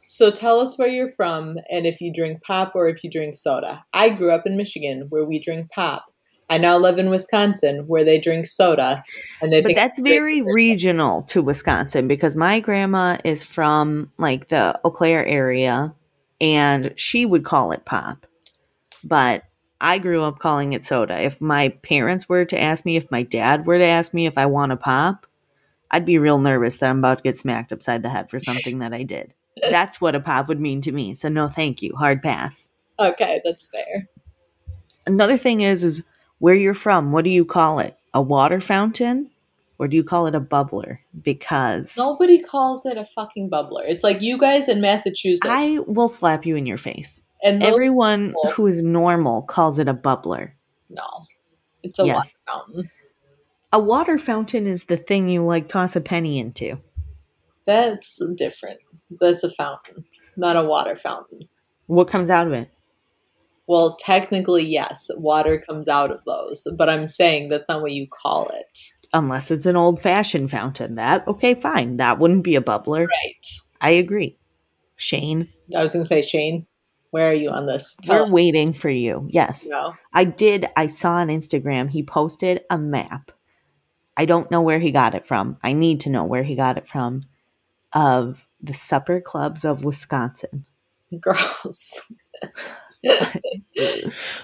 So 0.06 0.30
tell 0.30 0.58
us 0.58 0.76
where 0.78 0.88
you're 0.88 1.12
from 1.12 1.56
and 1.70 1.86
if 1.86 2.00
you 2.00 2.12
drink 2.12 2.42
pop 2.42 2.72
or 2.74 2.88
if 2.88 3.04
you 3.04 3.10
drink 3.10 3.34
soda. 3.34 3.84
I 3.92 4.08
grew 4.08 4.32
up 4.32 4.46
in 4.46 4.56
Michigan 4.56 5.06
where 5.08 5.24
we 5.24 5.38
drink 5.38 5.70
pop. 5.70 6.06
I 6.50 6.58
now 6.58 6.76
live 6.76 6.98
in 6.98 7.10
Wisconsin 7.10 7.86
where 7.86 8.04
they 8.04 8.18
drink 8.18 8.44
soda 8.44 9.02
and 9.40 9.52
they 9.52 9.62
But 9.62 9.76
that's 9.76 10.00
very 10.00 10.42
regional 10.42 11.22
to 11.22 11.40
Wisconsin 11.40 12.08
because 12.08 12.34
my 12.34 12.58
grandma 12.58 13.18
is 13.24 13.44
from 13.44 14.10
like 14.18 14.48
the 14.48 14.78
Eau 14.84 14.90
Claire 14.90 15.24
area 15.24 15.94
and 16.40 16.92
she 16.96 17.24
would 17.24 17.44
call 17.44 17.70
it 17.70 17.84
pop. 17.84 18.26
But 19.04 19.44
I 19.80 19.98
grew 19.98 20.24
up 20.24 20.40
calling 20.40 20.72
it 20.72 20.84
soda. 20.84 21.20
If 21.20 21.40
my 21.40 21.68
parents 21.82 22.28
were 22.28 22.44
to 22.44 22.60
ask 22.60 22.84
me, 22.84 22.96
if 22.96 23.10
my 23.12 23.22
dad 23.22 23.64
were 23.64 23.78
to 23.78 23.84
ask 23.84 24.12
me 24.12 24.26
if 24.26 24.36
I 24.36 24.46
want 24.46 24.72
a 24.72 24.76
pop, 24.76 25.26
I'd 25.92 26.04
be 26.04 26.18
real 26.18 26.38
nervous 26.38 26.78
that 26.78 26.90
I'm 26.90 26.98
about 26.98 27.18
to 27.18 27.22
get 27.22 27.38
smacked 27.38 27.72
upside 27.72 28.02
the 28.02 28.10
head 28.10 28.28
for 28.28 28.40
something 28.40 28.80
that 28.80 28.92
I 28.92 29.04
did. 29.04 29.34
That's 29.70 30.00
what 30.00 30.14
a 30.16 30.20
pop 30.20 30.48
would 30.48 30.60
mean 30.60 30.80
to 30.82 30.92
me. 30.92 31.14
So 31.14 31.28
no 31.28 31.48
thank 31.48 31.80
you. 31.80 31.94
Hard 31.94 32.22
pass. 32.22 32.70
Okay, 32.98 33.40
that's 33.44 33.68
fair. 33.68 34.08
Another 35.06 35.38
thing 35.38 35.60
is 35.60 35.82
is 35.84 36.02
where 36.40 36.54
you're 36.54 36.74
from. 36.74 37.12
What 37.12 37.24
do 37.24 37.30
you 37.30 37.44
call 37.44 37.78
it? 37.78 37.96
A 38.12 38.20
water 38.20 38.60
fountain? 38.60 39.30
Or 39.78 39.88
do 39.88 39.96
you 39.96 40.04
call 40.04 40.26
it 40.26 40.34
a 40.34 40.40
bubbler? 40.40 40.98
Because 41.22 41.96
Nobody 41.96 42.38
calls 42.38 42.84
it 42.84 42.98
a 42.98 43.06
fucking 43.06 43.48
bubbler. 43.48 43.82
It's 43.88 44.04
like 44.04 44.20
you 44.20 44.36
guys 44.36 44.68
in 44.68 44.80
Massachusetts. 44.82 45.48
I 45.48 45.78
will 45.86 46.08
slap 46.08 46.44
you 46.44 46.56
in 46.56 46.66
your 46.66 46.76
face. 46.76 47.22
and 47.42 47.62
Everyone 47.62 48.28
people- 48.28 48.50
who 48.50 48.66
is 48.66 48.82
normal 48.82 49.40
calls 49.42 49.78
it 49.78 49.88
a 49.88 49.94
bubbler. 49.94 50.50
no, 50.90 51.06
it's 51.82 51.98
a 51.98 52.04
Yes. 52.04 52.16
water 52.16 52.30
fountain. 52.46 52.90
A 53.72 53.78
water 53.78 54.18
fountain 54.18 54.66
is 54.66 54.84
the 54.84 54.98
thing 54.98 55.30
you 55.30 55.42
like 55.46 55.66
toss 55.68 55.96
a 55.96 56.02
penny 56.02 56.38
into. 56.38 56.78
That's 57.64 58.20
different. 58.36 58.80
That's 59.20 59.42
a 59.44 59.50
fountain, 59.50 60.04
not 60.36 60.56
a 60.56 60.62
water 60.64 60.96
fountain. 60.96 61.40
What 61.86 62.08
comes 62.08 62.28
out 62.28 62.46
of 62.46 62.52
it? 62.52 62.70
Well, 63.70 63.94
technically, 63.94 64.66
yes, 64.66 65.12
water 65.14 65.56
comes 65.56 65.86
out 65.86 66.10
of 66.10 66.24
those, 66.24 66.66
but 66.76 66.88
I'm 66.88 67.06
saying 67.06 67.50
that's 67.50 67.68
not 67.68 67.82
what 67.82 67.92
you 67.92 68.08
call 68.08 68.48
it. 68.48 68.80
Unless 69.12 69.52
it's 69.52 69.64
an 69.64 69.76
old 69.76 70.02
fashioned 70.02 70.50
fountain. 70.50 70.96
That, 70.96 71.28
okay, 71.28 71.54
fine. 71.54 71.98
That 71.98 72.18
wouldn't 72.18 72.42
be 72.42 72.56
a 72.56 72.60
bubbler. 72.60 73.06
Right. 73.06 73.46
I 73.80 73.90
agree. 73.90 74.36
Shane, 74.96 75.46
I 75.72 75.82
was 75.82 75.90
going 75.90 76.02
to 76.02 76.08
say, 76.08 76.20
Shane, 76.20 76.66
where 77.12 77.30
are 77.30 77.34
you 77.34 77.50
on 77.50 77.66
this? 77.66 77.96
Tell 78.02 78.24
we're 78.24 78.26
us. 78.26 78.32
waiting 78.32 78.72
for 78.72 78.90
you. 78.90 79.28
Yes. 79.30 79.64
No. 79.64 79.94
I 80.12 80.24
did. 80.24 80.66
I 80.76 80.88
saw 80.88 81.12
on 81.12 81.28
Instagram 81.28 81.90
he 81.90 82.02
posted 82.02 82.62
a 82.70 82.76
map. 82.76 83.30
I 84.16 84.24
don't 84.24 84.50
know 84.50 84.62
where 84.62 84.80
he 84.80 84.90
got 84.90 85.14
it 85.14 85.26
from. 85.26 85.58
I 85.62 85.74
need 85.74 86.00
to 86.00 86.10
know 86.10 86.24
where 86.24 86.42
he 86.42 86.56
got 86.56 86.76
it 86.76 86.88
from 86.88 87.22
of 87.92 88.48
the 88.60 88.74
supper 88.74 89.20
clubs 89.20 89.64
of 89.64 89.84
Wisconsin. 89.84 90.66
Gross. 91.20 92.10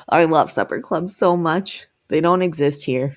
I 0.08 0.24
love 0.24 0.50
supper 0.50 0.80
clubs 0.80 1.16
so 1.16 1.36
much. 1.36 1.86
They 2.08 2.20
don't 2.20 2.42
exist 2.42 2.84
here. 2.84 3.16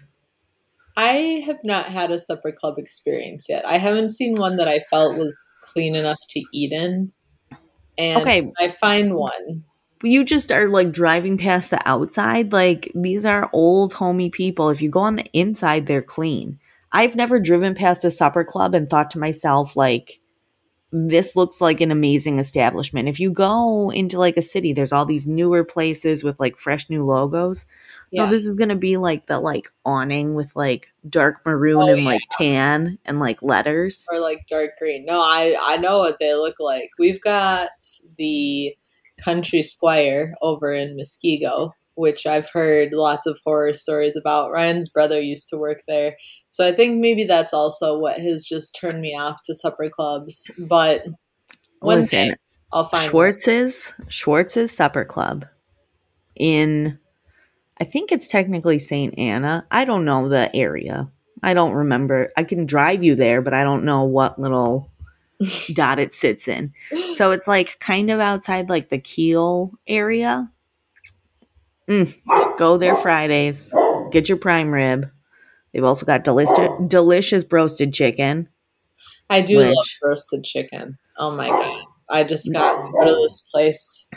I 0.97 1.43
have 1.45 1.59
not 1.63 1.85
had 1.85 2.11
a 2.11 2.19
supper 2.19 2.51
club 2.51 2.77
experience 2.77 3.47
yet. 3.47 3.65
I 3.65 3.77
haven't 3.77 4.09
seen 4.09 4.33
one 4.35 4.57
that 4.57 4.67
I 4.67 4.79
felt 4.89 5.17
was 5.17 5.37
clean 5.61 5.95
enough 5.95 6.17
to 6.29 6.43
eat 6.51 6.73
in. 6.73 7.11
And 7.97 8.21
Okay. 8.21 8.51
I 8.59 8.69
find 8.69 9.15
one. 9.15 9.63
You 10.03 10.23
just 10.25 10.51
are 10.51 10.67
like 10.69 10.91
driving 10.91 11.37
past 11.37 11.69
the 11.69 11.81
outside. 11.87 12.51
Like 12.51 12.91
these 12.95 13.25
are 13.25 13.49
old 13.53 13.93
homey 13.93 14.29
people. 14.29 14.69
If 14.69 14.81
you 14.81 14.89
go 14.89 15.01
on 15.01 15.15
the 15.15 15.25
inside, 15.33 15.85
they're 15.85 16.01
clean. 16.01 16.59
I've 16.91 17.15
never 17.15 17.39
driven 17.39 17.75
past 17.75 18.03
a 18.03 18.11
supper 18.11 18.43
club 18.43 18.73
and 18.73 18.89
thought 18.89 19.11
to 19.11 19.19
myself, 19.19 19.75
like, 19.75 20.19
this 20.91 21.35
looks 21.35 21.61
like 21.61 21.81
an 21.81 21.91
amazing 21.91 22.39
establishment. 22.39 23.07
If 23.07 23.19
you 23.19 23.29
go 23.31 23.91
into 23.91 24.17
like 24.17 24.37
a 24.37 24.41
city, 24.41 24.73
there's 24.73 24.91
all 24.91 25.05
these 25.05 25.27
newer 25.27 25.63
places 25.63 26.23
with 26.23 26.39
like 26.39 26.57
fresh 26.57 26.89
new 26.89 27.05
logos. 27.05 27.65
Oh, 27.69 27.73
yeah. 28.11 28.25
No, 28.25 28.31
this 28.31 28.43
is 28.45 28.55
gonna 28.55 28.75
be 28.75 28.97
like 28.97 29.27
the 29.27 29.39
like 29.39 29.71
awning 29.85 30.33
with 30.33 30.55
like 30.55 30.87
dark 31.07 31.45
maroon 31.45 31.77
Oh, 31.81 31.93
and 31.93 32.05
like 32.05 32.21
tan 32.31 32.97
and 33.05 33.19
like 33.19 33.41
letters. 33.43 34.07
or 34.11 34.19
like 34.19 34.47
dark 34.47 34.71
green. 34.79 35.05
No, 35.05 35.21
I 35.21 35.55
I 35.61 35.77
know 35.77 35.99
what 35.99 36.17
they 36.19 36.33
look 36.33 36.55
like. 36.59 36.89
We've 36.97 37.21
got 37.21 37.69
the 38.17 38.75
Country 39.21 39.61
Squire 39.61 40.33
over 40.41 40.71
in 40.71 40.97
Muskego, 40.97 41.71
which 41.99 42.25
I've 42.25 42.49
heard 42.49 42.93
lots 42.93 43.25
of 43.25 43.37
horror 43.43 43.73
stories 43.73 44.15
about. 44.15 44.51
Ryan's 44.51 44.87
brother 44.87 45.19
used 45.19 45.49
to 45.49 45.57
work 45.57 45.83
there. 45.85 46.15
So 46.47 46.65
I 46.65 46.71
think 46.71 47.01
maybe 47.01 47.25
that's 47.25 47.53
also 47.53 47.97
what 47.97 48.21
has 48.21 48.45
just 48.45 48.73
turned 48.79 49.01
me 49.01 49.17
off 49.17 49.43
to 49.43 49.53
supper 49.53 49.89
clubs. 49.89 50.49
But 50.57 51.03
one 51.79 51.99
Listen, 51.99 52.29
day 52.29 52.35
I'll 52.71 52.87
find. 52.87 53.09
Schwartz's 53.09 53.93
Schwartz's 54.07 54.71
Supper 54.71 55.03
Club 55.03 55.45
in 56.35 56.97
I 57.81 57.83
think 57.83 58.13
it's 58.13 58.29
technically 58.29 58.79
St. 58.79 59.17
Anna. 59.17 59.67
I 59.69 59.83
don't 59.83 60.05
know 60.05 60.29
the 60.29 60.53
area. 60.55 61.11
I 61.43 61.53
don't 61.53 61.73
remember. 61.73 62.31
I 62.37 62.43
can 62.43 62.65
drive 62.65 63.03
you 63.03 63.15
there, 63.15 63.41
but 63.41 63.53
I 63.53 63.63
don't 63.63 63.83
know 63.83 64.03
what 64.03 64.39
little 64.39 64.89
dot 65.73 65.99
it 65.99 66.15
sits 66.15 66.47
in. 66.47 66.73
So 67.13 67.31
it's 67.31 67.47
like 67.47 67.77
kind 67.79 68.09
of 68.09 68.21
outside 68.21 68.69
like 68.69 68.89
the 68.89 68.99
Kiel 68.99 69.73
area. 69.85 70.49
Mm, 71.89 72.57
go 72.57 72.77
there 72.77 72.95
Fridays. 72.95 73.73
Get 74.11 74.29
your 74.29 74.37
prime 74.37 74.71
rib. 74.71 75.09
They've 75.73 75.83
also 75.83 76.05
got 76.05 76.23
delicious 76.23 76.69
delicious 76.87 77.43
roasted 77.49 77.93
chicken. 77.93 78.47
I 79.29 79.41
do 79.41 79.59
love 79.59 79.75
roasted 80.03 80.43
chicken. 80.43 80.97
Oh 81.17 81.31
my 81.31 81.49
god. 81.49 81.83
I 82.09 82.23
just 82.23 82.51
got 82.51 82.91
go 82.91 83.05
to 83.05 83.23
this 83.23 83.41
place, 83.51 84.09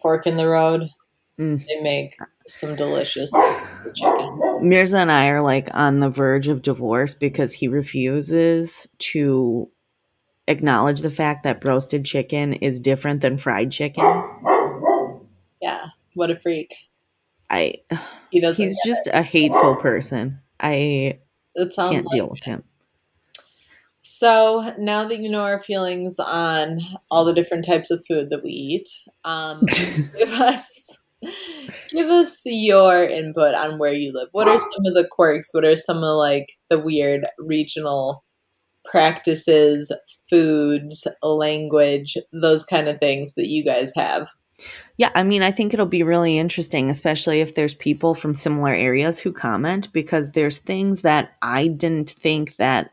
Fork 0.00 0.26
in 0.26 0.36
the 0.36 0.48
Road. 0.48 0.88
Mm. 1.38 1.64
They 1.66 1.80
make 1.80 2.16
some 2.46 2.76
delicious 2.76 3.30
chicken. 3.94 4.68
Mirza 4.68 4.98
and 4.98 5.10
I 5.10 5.28
are 5.28 5.42
like 5.42 5.68
on 5.72 6.00
the 6.00 6.10
verge 6.10 6.48
of 6.48 6.62
divorce 6.62 7.14
because 7.14 7.52
he 7.52 7.66
refuses 7.66 8.88
to 8.98 9.70
acknowledge 10.46 11.00
the 11.00 11.10
fact 11.10 11.44
that 11.44 11.64
roasted 11.64 12.04
chicken 12.04 12.54
is 12.54 12.78
different 12.80 13.20
than 13.20 13.38
fried 13.38 13.70
chicken. 13.72 14.04
Yeah. 15.62 15.86
What 16.14 16.30
a 16.30 16.36
freak. 16.36 16.74
I 17.50 17.74
He 18.30 18.40
doesn't 18.40 18.64
he's 18.64 18.78
just 18.84 19.08
a 19.12 19.22
hateful 19.22 19.76
person. 19.76 20.40
I 20.58 20.72
it. 20.72 21.26
It 21.56 21.74
sounds 21.74 21.92
can't 21.92 22.06
like 22.06 22.14
deal 22.14 22.28
with 22.28 22.42
him. 22.44 22.64
So 24.02 24.74
now 24.78 25.04
that 25.04 25.18
you 25.18 25.30
know 25.30 25.42
our 25.42 25.60
feelings 25.60 26.18
on 26.18 26.80
all 27.10 27.24
the 27.24 27.34
different 27.34 27.66
types 27.66 27.90
of 27.90 28.04
food 28.06 28.30
that 28.30 28.42
we 28.42 28.50
eat, 28.50 28.88
um, 29.24 29.66
give 30.16 30.32
us 30.32 30.98
give 31.90 32.08
us 32.08 32.40
your 32.44 33.04
input 33.04 33.54
on 33.54 33.78
where 33.78 33.92
you 33.92 34.12
live. 34.12 34.28
What 34.32 34.48
are 34.48 34.58
some 34.58 34.86
of 34.86 34.94
the 34.94 35.08
quirks? 35.10 35.52
What 35.52 35.64
are 35.64 35.76
some 35.76 35.98
of 35.98 36.16
like 36.16 36.52
the 36.70 36.78
weird 36.78 37.26
regional 37.38 38.24
practices, 38.84 39.92
foods, 40.28 41.06
language, 41.22 42.16
those 42.32 42.64
kind 42.64 42.88
of 42.88 42.98
things 42.98 43.34
that 43.34 43.48
you 43.48 43.64
guys 43.64 43.92
have? 43.94 44.28
Yeah, 44.96 45.10
I 45.14 45.22
mean, 45.22 45.42
I 45.42 45.50
think 45.50 45.72
it'll 45.72 45.86
be 45.86 46.02
really 46.02 46.38
interesting, 46.38 46.90
especially 46.90 47.40
if 47.40 47.54
there's 47.54 47.74
people 47.74 48.14
from 48.14 48.34
similar 48.34 48.74
areas 48.74 49.18
who 49.18 49.32
comment, 49.32 49.92
because 49.92 50.32
there's 50.32 50.58
things 50.58 51.02
that 51.02 51.32
I 51.40 51.68
didn't 51.68 52.10
think 52.10 52.56
that 52.56 52.92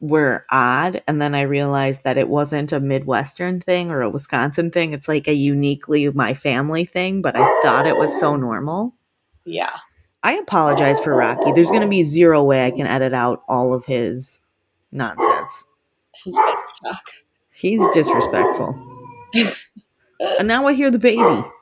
were 0.00 0.44
odd. 0.50 1.00
And 1.06 1.22
then 1.22 1.34
I 1.34 1.42
realized 1.42 2.02
that 2.02 2.18
it 2.18 2.28
wasn't 2.28 2.72
a 2.72 2.80
Midwestern 2.80 3.60
thing 3.60 3.90
or 3.90 4.02
a 4.02 4.10
Wisconsin 4.10 4.70
thing. 4.72 4.92
It's 4.92 5.06
like 5.06 5.28
a 5.28 5.32
uniquely 5.32 6.10
my 6.10 6.34
family 6.34 6.84
thing, 6.84 7.22
but 7.22 7.36
I 7.36 7.60
thought 7.62 7.86
it 7.86 7.96
was 7.96 8.18
so 8.18 8.34
normal. 8.34 8.94
Yeah. 9.44 9.76
I 10.24 10.34
apologize 10.34 11.00
for 11.00 11.14
Rocky. 11.14 11.52
There's 11.52 11.70
going 11.70 11.82
to 11.82 11.88
be 11.88 12.04
zero 12.04 12.42
way 12.42 12.66
I 12.66 12.72
can 12.72 12.86
edit 12.86 13.14
out 13.14 13.42
all 13.48 13.74
of 13.74 13.84
his 13.84 14.42
nonsense. 14.90 15.66
His 16.24 16.34
talk. 16.84 17.04
He's 17.52 17.80
disrespectful. 17.94 18.76
and 20.38 20.48
now 20.48 20.66
I 20.66 20.74
hear 20.74 20.90
the 20.90 20.98
baby. 20.98 21.18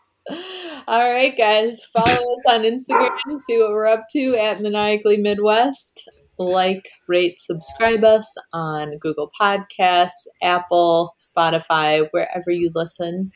All 0.89 1.13
right, 1.13 1.37
guys. 1.37 1.85
Follow 1.85 2.35
us 2.35 2.45
on 2.49 2.63
Instagram. 2.63 3.39
See 3.39 3.59
what 3.59 3.71
we're 3.71 3.87
up 3.87 4.07
to 4.13 4.37
at 4.37 4.61
Maniacally 4.61 5.17
Midwest. 5.17 6.09
Like, 6.39 6.89
rate, 7.07 7.39
subscribe 7.39 8.03
us 8.03 8.35
on 8.53 8.97
Google 8.99 9.31
Podcasts, 9.39 10.27
Apple, 10.43 11.15
Spotify, 11.19 12.09
wherever 12.13 12.51
you 12.51 12.71
listen. 12.75 13.31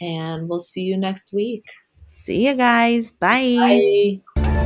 And 0.00 0.48
we'll 0.48 0.60
see 0.60 0.82
you 0.82 0.96
next 0.96 1.32
week. 1.32 1.64
See 2.08 2.46
you 2.46 2.54
guys. 2.54 3.10
Bye. 3.10 4.20
Bye. 4.36 4.65